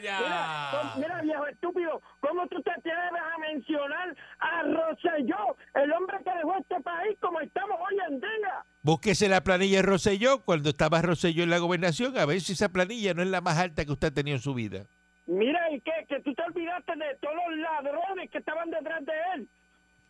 Mira, 0.02 0.94
mira, 0.98 1.22
viejo 1.22 1.48
estúpido, 1.48 2.02
¿cómo 2.20 2.46
tú 2.48 2.62
te 2.62 2.72
atreves 2.72 3.22
a 3.34 3.38
mencionar 3.38 4.14
a 4.40 4.64
Rosselló, 4.64 5.56
el 5.76 5.94
hombre 5.94 6.18
que 6.26 6.30
dejó 6.32 6.58
este 6.60 6.82
país 6.82 7.18
como 7.22 7.40
estamos 7.40 7.78
hoy 7.80 7.98
en 8.10 8.20
día? 8.20 8.66
Búsquese 8.82 9.30
la 9.30 9.42
planilla 9.42 9.78
de 9.78 9.84
Rosselló 9.84 10.42
cuando 10.44 10.72
estaba 10.72 11.02
Rosselló 11.02 11.44
en 11.44 11.50
la 11.52 11.60
gobernación, 11.60 12.18
a 12.18 12.26
ver 12.26 12.42
si 12.42 12.52
esa 12.52 12.68
planilla 12.68 13.14
no 13.14 13.22
es 13.22 13.30
la 13.30 13.40
más 13.40 13.58
alta 13.58 13.86
que 13.86 13.94
usted 13.94 14.10
ha 14.10 14.14
tenido 14.14 14.36
en 14.36 14.44
su 14.44 14.54
vida. 14.54 14.84
Mira, 15.26 15.72
¿y 15.72 15.80
qué? 15.80 15.94
Que 16.10 16.20
tú 16.20 16.34
te 16.34 16.42
olvidaste 16.44 16.98
de 16.98 17.16
todos 17.22 17.36
los 17.48 17.58
ladrones 17.60 18.30
que 18.30 18.40
estaban 18.40 18.70
detrás 18.72 19.06
de 19.06 19.14
él. 19.36 19.48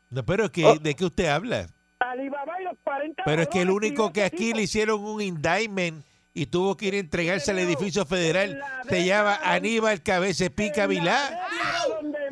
No, 0.09 0.25
pero 0.25 0.51
que, 0.51 0.65
Oh. 0.65 0.75
¿de 0.75 0.95
qué 0.95 1.05
usted 1.05 1.27
habla? 1.27 1.67
Alibaba 1.99 2.61
y 2.61 2.63
los 2.63 2.77
40 2.83 3.23
Pero 3.25 3.41
es 3.41 3.47
que 3.49 3.61
el 3.61 3.69
único 3.69 4.11
que 4.13 4.23
aquí 4.23 4.53
le 4.53 4.63
hicieron 4.63 5.03
un 5.03 5.21
indictment 5.21 6.03
y 6.33 6.45
tuvo 6.45 6.77
que 6.77 6.85
ir 6.87 6.93
a 6.93 6.97
entregarse 6.99 7.51
al 7.51 7.59
edificio 7.59 8.05
federal 8.05 8.61
se 8.87 9.03
llama 9.05 9.39
Aníbal 9.43 10.01
Cabece 10.01 10.49
Pica 10.49 10.87
Vilá. 10.87 11.37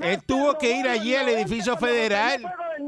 Él 0.02 0.22
tuvo 0.26 0.58
que 0.58 0.72
ir 0.78 0.88
allí 0.88 1.16
al 1.16 1.26
90 1.26 1.42
edificio 1.42 1.78
federal 1.78 2.42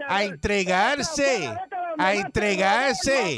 a 0.08 0.24
entregarse, 0.24 1.52
a 1.98 2.14
entregarse. 2.14 3.36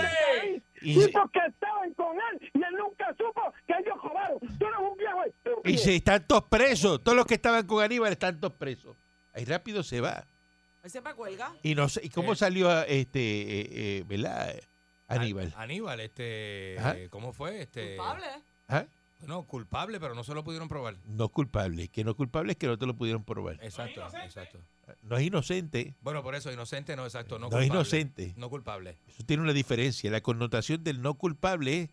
Y- 0.81 0.95
Tipos 1.05 1.31
que 1.31 1.39
estaban 1.47 1.93
con 1.93 2.15
él 2.17 2.51
y 2.53 2.57
él 2.57 2.75
nunca 2.77 3.07
supo 3.17 3.53
que 3.67 3.73
ellos 3.79 3.97
robaron. 4.03 4.39
Tú 4.39 4.65
eres 4.65 4.79
un 4.79 4.97
viejo. 4.97 5.61
Y 5.63 5.77
si 5.77 5.95
están 5.95 6.25
todos 6.27 6.43
presos, 6.45 7.03
todos 7.03 7.15
los 7.15 7.25
que 7.25 7.35
estaban 7.35 7.65
con 7.65 7.83
Aníbal 7.83 8.11
están 8.11 8.39
todos 8.39 8.53
presos. 8.53 8.97
Ahí 9.33 9.45
rápido 9.45 9.81
se 9.83 10.01
va. 10.01 10.25
Él 10.83 10.89
siempre 10.91 11.13
cuelga. 11.13 11.53
Y 11.63 11.75
no 11.75 11.87
sé, 11.89 12.01
¿y 12.03 12.09
cómo 12.09 12.33
Eh. 12.33 12.35
salió 12.35 12.71
este, 12.83 13.19
eh, 13.19 13.67
eh, 13.99 14.03
¿verdad? 14.07 14.55
Aníbal. 15.07 15.53
An- 15.55 15.63
Aníbal, 15.63 15.99
este. 15.99 16.77
Ajá. 16.79 16.95
¿Cómo 17.09 17.33
fue? 17.33 17.61
Este. 17.61 17.97
Culpable. 17.97 18.25
¿Ah? 18.67 18.85
No, 19.27 19.43
culpable, 19.43 19.99
pero 19.99 20.15
no 20.15 20.23
se 20.23 20.33
lo 20.33 20.43
pudieron 20.43 20.67
probar. 20.67 20.95
No 21.05 21.29
culpable. 21.29 21.89
Que 21.89 22.03
no 22.03 22.15
culpable 22.15 22.53
es 22.53 22.57
que 22.57 22.65
no 22.65 22.79
te 22.79 22.87
lo 22.87 22.95
pudieron 22.95 23.23
probar. 23.23 23.59
Exacto, 23.61 24.01
exacto. 24.23 24.59
No 25.03 25.17
es 25.17 25.23
inocente. 25.27 25.93
Bueno, 26.01 26.23
por 26.23 26.33
eso, 26.33 26.51
inocente 26.51 26.95
no, 26.95 27.03
exacto. 27.05 27.35
No, 27.37 27.41
No 27.41 27.59
es 27.59 27.67
culpable. 27.67 27.67
inocente. 27.67 28.33
No 28.35 28.49
culpable. 28.49 28.97
Eso 29.07 29.23
tiene 29.23 29.43
una 29.43 29.53
diferencia. 29.53 30.09
La 30.09 30.21
connotación 30.21 30.83
del 30.83 31.01
no 31.03 31.13
culpable 31.13 31.81
es 31.83 31.89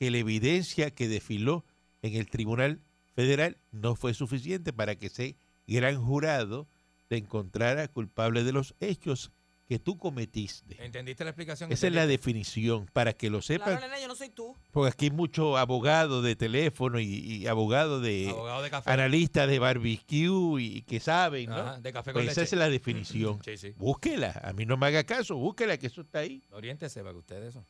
que 0.00 0.10
la 0.10 0.18
evidencia 0.18 0.90
que 0.90 1.06
desfiló 1.06 1.64
en 2.02 2.14
el 2.16 2.28
Tribunal 2.28 2.80
Federal 3.14 3.58
no 3.70 3.94
fue 3.94 4.12
suficiente 4.12 4.72
para 4.72 4.96
que 4.96 5.06
ese 5.06 5.36
gran 5.68 6.02
jurado 6.02 6.66
te 7.12 7.18
encontrara 7.18 7.88
culpable 7.88 8.42
de 8.42 8.52
los 8.52 8.74
hechos 8.80 9.32
que 9.68 9.78
tú 9.78 9.98
cometiste. 9.98 10.82
¿Entendiste 10.82 11.24
la 11.24 11.30
explicación? 11.30 11.70
Esa 11.70 11.86
es 11.88 11.92
la 11.92 12.06
definición, 12.06 12.86
para 12.90 13.12
que 13.12 13.28
lo 13.28 13.42
sepan, 13.42 13.76
Claro, 13.76 13.82
nena, 13.82 14.00
yo 14.00 14.08
no 14.08 14.14
soy 14.14 14.30
tú. 14.30 14.56
porque 14.70 14.92
aquí 14.92 15.04
hay 15.06 15.10
mucho 15.10 15.58
abogado 15.58 16.22
de 16.22 16.36
teléfono 16.36 16.98
y, 17.00 17.04
y 17.04 17.46
abogado 17.48 18.00
de 18.00 18.30
Abogado 18.30 18.62
de 18.62 18.70
café. 18.70 18.90
analistas 18.90 19.46
de 19.46 19.58
barbecue 19.58 20.62
y 20.62 20.80
que 20.82 21.00
saben, 21.00 21.50
¿no? 21.50 21.56
Ajá, 21.56 21.80
de 21.82 21.92
café 21.92 22.14
con 22.14 22.22
Pues 22.22 22.32
esa 22.32 22.40
leche. 22.40 22.54
es 22.54 22.58
la 22.58 22.70
definición. 22.70 23.40
Sí, 23.44 23.58
sí. 23.58 23.74
Búsquela, 23.76 24.40
a 24.42 24.54
mí 24.54 24.64
no 24.64 24.78
me 24.78 24.86
haga 24.86 25.04
caso, 25.04 25.36
búsquela, 25.36 25.76
que 25.76 25.88
eso 25.88 26.00
está 26.00 26.20
ahí. 26.20 26.42
Oriéntese 26.50 27.00
para 27.00 27.12
que 27.12 27.18
usted 27.18 27.42
eso 27.42 27.62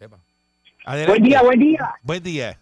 sepa. 0.00 0.20
Adelante. 0.84 1.12
Buen 1.20 1.22
día, 1.22 1.42
buen 1.42 1.60
día. 1.60 1.94
Buen 2.02 2.22
día. 2.24 2.60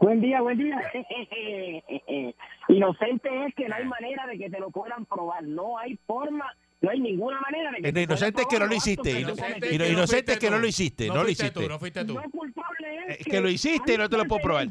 Buen 0.00 0.20
día, 0.22 0.40
buen 0.40 0.56
día. 0.56 0.80
Inocente 2.68 3.28
es 3.46 3.54
que 3.54 3.68
no 3.68 3.74
hay 3.74 3.84
manera 3.84 4.26
de 4.26 4.38
que 4.38 4.48
te 4.48 4.58
lo 4.58 4.70
puedan 4.70 5.04
probar. 5.04 5.42
No 5.42 5.76
hay 5.76 5.98
forma, 6.06 6.46
no 6.80 6.90
hay 6.90 7.00
ninguna 7.00 7.38
manera 7.40 7.70
de 7.70 7.82
que 7.82 7.88
Eh, 7.88 7.92
te 7.92 8.02
inocente 8.02 8.40
es 8.42 8.48
que 8.48 8.58
no 8.58 8.66
lo 8.66 8.74
hiciste. 8.74 9.20
Inocente 9.20 10.32
es 10.32 10.38
que 10.38 10.50
no 10.50 10.58
lo 10.58 10.66
hiciste, 10.66 11.08
no, 11.08 11.22
lo 11.22 11.28
hiciste. 11.28 11.50
tú, 11.50 11.68
no 11.68 11.78
fuiste 11.78 12.04
tú. 12.06 12.14
No 12.14 12.22
culpable 12.30 13.04
es 13.08 13.20
Es 13.20 13.26
que 13.26 13.40
lo 13.42 13.50
hiciste 13.50 13.94
y 13.94 13.98
no 13.98 14.08
te 14.08 14.16
lo 14.16 14.24
puedo 14.24 14.40
probar. 14.40 14.68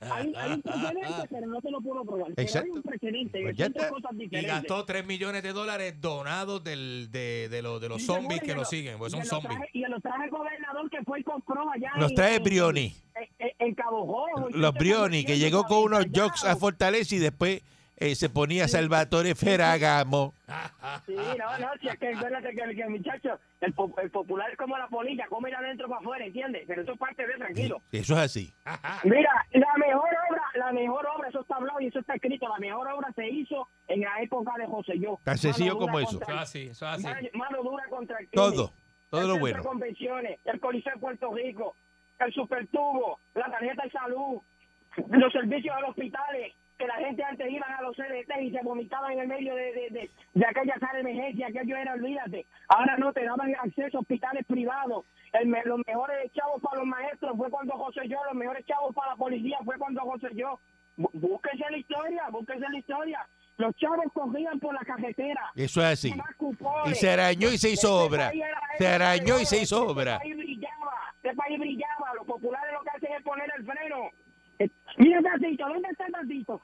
Hay, 0.00 0.32
hay 0.34 0.52
un 0.52 0.62
precedente, 0.62 1.28
pero 1.30 1.46
no 1.46 1.60
te 1.60 1.70
lo 1.70 1.80
puedo 1.82 2.04
probar. 2.04 2.32
Pero 2.34 2.42
Exacto. 2.46 2.70
hay 2.72 2.76
un 2.78 2.82
precedente. 2.82 3.42
Pues 3.42 3.56
son 3.58 3.72
dos 3.74 4.12
Y 4.30 4.40
gastó 4.46 4.84
3 4.86 5.06
millones 5.06 5.42
de 5.42 5.52
dólares 5.52 6.00
donados 6.00 6.64
del, 6.64 7.08
de, 7.12 7.48
de, 7.50 7.60
los- 7.60 7.80
de 7.82 7.88
los 7.90 8.00
Y 8.00 8.06
zombies 8.06 8.40
que 8.40 8.54
lo 8.54 8.60
lo- 8.60 8.64
siguen, 8.64 8.96
porque 8.96 9.08
y 9.08 9.10
son 9.10 9.20
lo 9.20 9.26
zombies. 9.26 9.58
traje- 9.58 9.70
Y 9.74 9.80
los 9.80 10.02
traje 10.02 10.30
gobernador 10.30 10.88
que 10.90 11.02
fue 11.04 11.20
y 11.20 11.22
compró 11.22 11.70
allá. 11.70 11.90
En- 11.96 12.14
trae 12.14 12.36
en- 12.36 12.42
Brioni. 12.42 12.94
en 13.58 13.74
Cabo 13.74 14.26
Los 14.52 14.72
Brioni, 14.74 15.24
que 15.24 15.36
llegó 15.38 15.64
con 15.64 15.78
unos 15.84 16.06
jokes 16.14 16.46
a 16.46 16.56
Fortaleza 16.56 17.14
y 17.14 17.18
después 17.18 17.60
eh, 18.00 18.14
se 18.14 18.28
ponía 18.30 18.66
Salvatore 18.66 19.34
Ferragamo. 19.34 20.34
Sí, 21.06 21.14
no, 21.14 21.58
no, 21.58 21.68
si 21.80 21.88
es 21.88 21.98
que 21.98 22.08
acuérdate 22.14 22.54
que, 22.54 22.60
el- 22.62 22.74
que 22.74 22.82
el 22.82 22.90
muchacho, 22.90 23.38
el, 23.60 23.74
el 24.02 24.10
popular 24.10 24.50
es 24.50 24.56
como 24.56 24.76
la 24.78 24.88
polilla, 24.88 25.26
come 25.28 25.50
de 25.50 25.56
adentro 25.56 25.86
para 25.88 26.00
afuera, 26.00 26.24
¿entiendes? 26.24 26.64
Pero 26.66 26.82
eso 26.82 26.92
es 26.92 26.98
parte 26.98 27.26
de 27.26 27.34
tranquilo. 27.34 27.82
Eso 27.92 28.14
es 28.14 28.20
así. 28.20 28.52
Mira, 29.04 29.30
la 29.52 29.74
mejor 29.86 30.08
obra, 30.30 30.42
la 30.54 30.72
mejor 30.72 31.06
obra, 31.14 31.28
eso 31.28 31.40
está 31.42 31.56
hablado 31.56 31.80
y 31.80 31.86
eso 31.86 32.00
está 32.00 32.14
escrito, 32.14 32.48
la 32.48 32.58
mejor 32.58 32.88
obra 32.90 33.12
se 33.14 33.28
hizo 33.28 33.68
en 33.86 34.00
la 34.00 34.20
época 34.22 34.52
de 34.58 34.66
José 34.66 34.98
Yo. 34.98 35.18
Tan 35.22 35.38
sencillo 35.38 35.74
Mano 35.74 35.80
dura 35.80 35.92
como 35.92 36.00
eso. 36.00 36.18
contra 36.18 36.26
Eso 36.34 36.34
es 36.34 36.48
así, 36.48 36.62
eso 36.68 36.86
es 36.92 37.04
así. 37.06 37.28
Mano, 37.36 37.62
dura 37.62 37.84
contra 37.90 38.18
el. 38.18 38.28
Todo, 38.30 38.72
todo 39.10 39.20
el 39.20 39.28
lo 39.28 39.38
bueno. 39.38 39.58
de 39.58 39.62
convenciones, 39.64 40.40
el 40.46 40.58
Coliseo 40.58 40.94
de 40.94 41.00
Puerto 41.00 41.34
Rico, 41.34 41.76
el 42.18 42.32
supertubo, 42.32 43.20
la 43.34 43.50
tarjeta 43.50 43.82
de 43.84 43.90
salud, 43.90 44.40
los 45.10 45.32
servicios 45.32 45.76
a 45.76 45.80
los 45.80 45.90
hospitales, 45.90 46.54
gente 47.00 47.24
antes 47.24 47.50
iba 47.50 47.66
a 47.66 47.82
los 47.82 47.96
CDT 47.96 48.40
y 48.42 48.50
se 48.50 48.62
vomitaban 48.62 49.12
en 49.12 49.20
el 49.20 49.28
medio 49.28 49.54
de, 49.54 49.72
de, 49.72 49.88
de, 49.90 50.10
de 50.34 50.46
aquella 50.46 50.78
sala 50.78 50.94
de 50.94 51.00
emergencia, 51.00 51.48
aquello 51.48 51.76
era, 51.76 51.94
olvídate. 51.94 52.46
Ahora 52.68 52.96
no, 52.98 53.12
te 53.12 53.24
daban 53.24 53.54
acceso 53.62 53.98
a 53.98 54.00
hospitales 54.00 54.44
privados. 54.46 55.04
El 55.32 55.48
los 55.64 55.80
mejores 55.86 56.32
chavos 56.32 56.60
para 56.62 56.78
los 56.78 56.86
maestros 56.86 57.36
fue 57.36 57.50
cuando 57.50 57.74
José 57.74 58.00
yo, 58.08 58.18
los 58.24 58.34
mejores 58.34 58.64
chavos 58.66 58.94
para 58.94 59.12
la 59.12 59.16
policía 59.16 59.58
fue 59.64 59.76
cuando 59.78 60.00
José 60.02 60.28
yo. 60.34 60.58
Bú- 60.96 61.10
Búsquese 61.14 61.64
la 61.70 61.78
historia, 61.78 62.24
búsquese 62.30 62.60
la 62.68 62.78
historia. 62.78 63.26
Los 63.56 63.76
chavos 63.76 63.98
corrían 64.12 64.58
por 64.58 64.72
la 64.74 64.80
carretera. 64.80 65.52
Eso 65.54 65.80
es 65.82 65.86
así. 65.86 66.14
Y 66.86 66.94
se 66.94 67.10
arañó 67.10 67.48
y 67.52 67.58
se 67.58 67.70
hizo 67.70 68.04
Este 68.04 68.14
obra. 68.14 68.32
Se 68.78 68.86
arañó 68.88 69.38
y 69.38 69.44
se 69.44 69.62
hizo 69.62 69.80
Este 69.80 69.92
obra. 69.92 70.18
país 70.18 70.36
brillaba, 70.36 70.92
este 71.22 71.34
país 71.36 71.58
brillaba. 71.58 72.14
Los 72.16 72.26
populares 72.26 72.72
lo 72.72 72.80
que 72.82 72.90
hacen 72.90 73.12
es 73.16 73.22
poner 73.22 73.52
el 73.56 73.64
freno. 73.64 73.96
Eh, 74.58 74.68
Mira, 74.98 75.20
Tatito, 75.22 75.68
¿dónde 75.68 75.88
está 75.90 76.06
Tatito? 76.10 76.62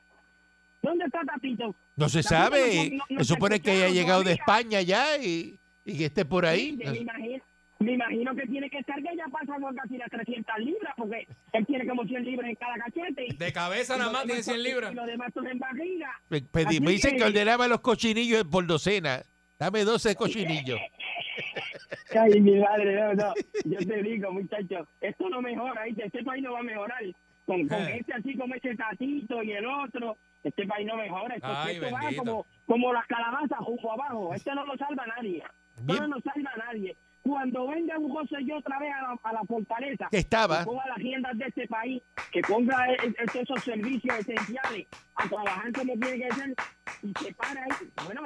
¿Dónde 0.87 1.05
está 1.07 1.20
Tatito? 1.24 1.74
No 1.97 2.09
se 2.09 2.22
Tatito 2.22 2.28
sabe. 2.28 2.91
no- 2.91 2.97
no- 2.99 3.05
no 3.11 3.18
Se 3.20 3.24
supone 3.34 3.61
que 3.61 3.70
haya 3.72 3.89
llegado 3.89 4.20
de 4.22 4.37
todavía. 4.37 4.43
España 4.43 4.80
ya 4.82 5.16
y, 5.18 5.59
y 5.84 5.99
que 5.99 6.05
esté 6.07 6.24
por 6.24 6.47
ahí. 6.47 6.70
Sí, 6.70 6.76
Me 6.87 6.99
imagino, 6.99 7.45
me 7.78 7.93
imagino 7.93 8.34
que 8.34 8.47
tiene 8.47 8.70
que 8.70 8.78
estar 8.78 8.97
que 9.03 9.16
ya 9.16 9.24
pasa 9.30 9.55
por 9.61 9.74
casi 9.74 9.99
las 9.99 10.09
300 10.11 10.59
libras, 10.61 10.95
porque 10.97 11.26
él 11.53 11.66
tiene 11.66 11.87
como 11.87 12.05
100 12.05 12.24
libras 12.24 12.49
en 12.49 12.55
cada 12.57 12.74
cachete. 12.76 13.26
y- 13.28 13.37
De 13.37 13.53
cabeza 13.53 13.97
nada 13.99 14.12
más 14.12 14.24
tiene 14.24 14.43
100 14.43 14.57
son- 14.57 14.62
libras. 14.64 14.93
Y 14.93 14.95
lo 14.95 15.07
demás 15.07 15.32
son 15.34 15.47
en 15.47 15.59
barriga. 15.59 16.11
Me, 16.30 16.41
me 16.80 16.91
dicen 16.93 17.12
que- 17.12 17.16
que 17.18 17.24
ordenaba 17.24 17.68
los 17.68 17.80
cochinillos 17.80 18.45
por 18.45 18.66
docena. 18.66 19.22
Dame 19.59 19.84
12 19.84 20.14
cochinillos. 20.16 20.78
Ay, 22.18 22.41
mi 22.41 22.59
madre, 22.59 22.95
no, 23.01 23.14
no. 23.14 23.34
Yo 23.64 23.78
te 23.78 24.03
digo, 24.03 24.32
muchachos, 24.32 24.87
esto 25.01 25.28
no 25.28 25.43
mejora, 25.43 25.84
¿viste? 25.84 26.07
Este 26.07 26.22
país 26.24 26.43
no 26.43 26.53
va 26.53 26.61
a 26.61 26.62
mejorar. 26.62 27.03
Con, 27.47 27.66
con 27.68 27.80
Eh. 27.82 27.99
este 28.01 28.12
así 28.12 28.37
como 28.37 28.55
ese 28.55 28.74
tatito 28.74 29.43
y 29.43 29.53
el 29.53 29.66
otro, 29.66 30.16
este 30.49 30.66
país 30.66 30.86
no 30.86 30.97
mejora. 30.97 31.34
Esto, 31.34 31.49
Ay, 31.51 31.76
esto 31.76 31.90
va 31.92 32.01
como, 32.16 32.47
como 32.66 32.92
las 32.92 33.07
calabazas 33.07 33.59
justo 33.61 33.92
abajo. 33.92 34.34
Este 34.34 34.55
no 34.55 34.64
lo 34.66 34.76
salva 34.76 35.05
nadie. 35.16 35.42
Bien. 35.78 35.99
No 36.01 36.16
lo 36.16 36.20
salva 36.20 36.51
nadie. 36.66 36.97
Cuando 37.22 37.66
venga 37.66 37.99
un 37.99 38.09
José 38.11 38.36
yo 38.44 38.59
otra 38.59 38.78
vez 38.78 38.92
a 38.94 39.03
la, 39.03 39.18
a 39.24 39.32
la 39.32 39.40
fortaleza, 39.44 40.07
Que 40.12 40.18
estaba. 40.18 40.61
que 40.61 40.64
ponga 40.66 40.86
las 40.86 40.99
riendas 40.99 41.36
de 41.36 41.44
este 41.47 41.66
país, 41.66 42.01
que 42.30 42.40
ponga 42.42 42.88
e- 42.88 42.94
e- 42.94 43.40
esos 43.40 43.64
servicios 43.64 44.16
esenciales 44.20 44.86
a 45.16 45.28
trabajar 45.28 45.72
como 45.72 45.94
tiene 45.94 46.18
que 46.28 46.32
ser 46.34 46.55
y 47.03 47.12
se 47.24 47.34
para 47.34 47.64
ahí. 47.64 47.70
Bueno, 48.05 48.22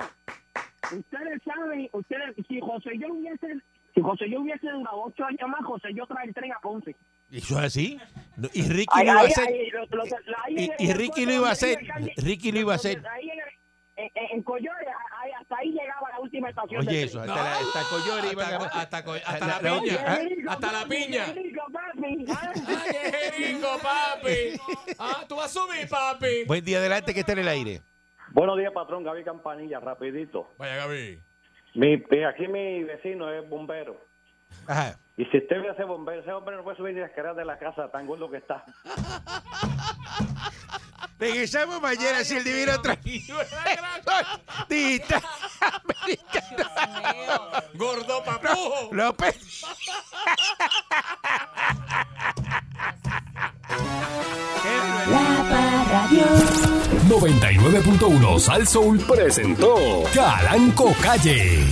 ustedes 0.96 1.42
saben, 1.44 1.88
ustedes, 1.92 2.34
si 2.48 2.60
José 2.60 2.90
yo 2.98 3.12
hubiese, 3.12 3.60
si 3.94 4.00
José 4.00 4.28
yo 4.30 4.40
hubiese 4.40 4.68
durado 4.70 5.02
ocho 5.02 5.24
años 5.24 5.48
más, 5.48 5.64
José 5.64 5.88
yo 5.94 6.06
trae 6.06 6.26
el 6.26 6.34
tren 6.34 6.52
a 6.52 6.58
Ponce. 6.60 6.94
Eso 7.30 7.58
es 7.58 7.64
así. 7.66 7.98
No, 8.36 8.48
Y 8.52 8.62
Ricky 8.62 8.86
Ahí- 8.92 9.06
lo 9.06 9.12
iba 9.12 9.20
a 9.22 9.24
hacer. 9.26 9.48
lo- 9.72 10.04
lo- 10.04 10.04
Y, 10.78 10.92
Ricky 10.92 11.26
lo 11.26 11.32
iba 11.32 11.48
a 11.48 11.52
hacer. 11.52 11.78
Ricky 12.16 12.52
lo 12.52 12.58
iba 12.60 12.72
a 12.72 12.76
hacer. 12.76 13.02
En, 13.96 14.10
en, 14.14 14.44
ahí- 14.48 15.32
hasta 15.38 15.56
ahí 15.58 15.70
llegaba 15.72 16.08
la 16.10 16.20
última 16.20 16.48
estación. 16.48 16.88
Oye, 16.88 17.02
eso, 17.02 17.20
hasta, 17.20 17.34
la, 17.34 17.52
hasta 17.58 17.82
Coyori 17.90 18.28
iban 18.32 18.54
a- 18.54 18.56
Hasta, 18.66 18.98
hasta, 18.98 19.46
La- 19.46 19.80
piña. 19.80 19.96
¿ah? 20.06 20.18
Hasta 20.48 20.72
la 20.72 20.84
piña. 20.86 21.26
Rico, 21.34 21.62
papi, 21.72 22.24
¿ah? 22.30 22.52
Ay, 22.66 22.96
es 23.12 23.36
rico, 23.38 23.68
papi. 23.82 24.94
Ah, 24.98 25.24
tú 25.28 25.36
vas 25.36 25.54
a 25.54 25.60
subir, 25.60 25.88
papi. 25.88 26.44
Buen 26.46 26.64
día 26.64 26.78
adelante 26.78 27.12
que 27.12 27.20
está 27.20 27.32
en 27.32 27.40
el 27.40 27.48
aire. 27.48 27.82
Buenos 28.32 28.56
días, 28.58 28.72
patrón. 28.72 29.04
Gaby 29.04 29.22
Campanilla, 29.24 29.80
rapidito. 29.80 30.48
Vaya, 30.56 30.76
Gaby. 30.76 31.20
Mi, 31.74 31.96
mi- 31.98 32.24
aquí 32.24 32.48
mi 32.48 32.84
vecino 32.84 33.30
es 33.30 33.46
bombero. 33.48 34.00
Ajá. 34.66 34.98
Y 35.20 35.26
si 35.26 35.36
usted 35.36 35.60
ve 35.60 35.68
a 35.68 35.72
ese 35.72 35.84
bombero, 35.84 36.22
ese 36.22 36.32
hombre 36.32 36.56
no 36.56 36.64
puede 36.64 36.78
subir 36.78 36.94
ni 36.94 37.00
las 37.00 37.10
escaleras 37.10 37.36
de 37.36 37.44
la 37.44 37.58
casa, 37.58 37.90
tan 37.90 38.06
gordo 38.06 38.30
que 38.30 38.38
está. 38.38 38.64
Regresamos 41.18 41.82
mañana 41.82 42.24
si 42.24 42.38
el 42.38 42.44
divino 42.44 42.80
trae. 42.80 42.98
Dita 44.70 45.20
Gordo 47.74 48.24
papujo. 48.24 48.88
López. 48.92 49.62
La 55.06 55.44
Parradio. 55.50 56.24
99.1 57.10 58.38
Sal 58.38 58.66
Soul 58.66 58.98
presentó 59.00 60.04
Calanco 60.14 60.94
Calle. 61.02 61.66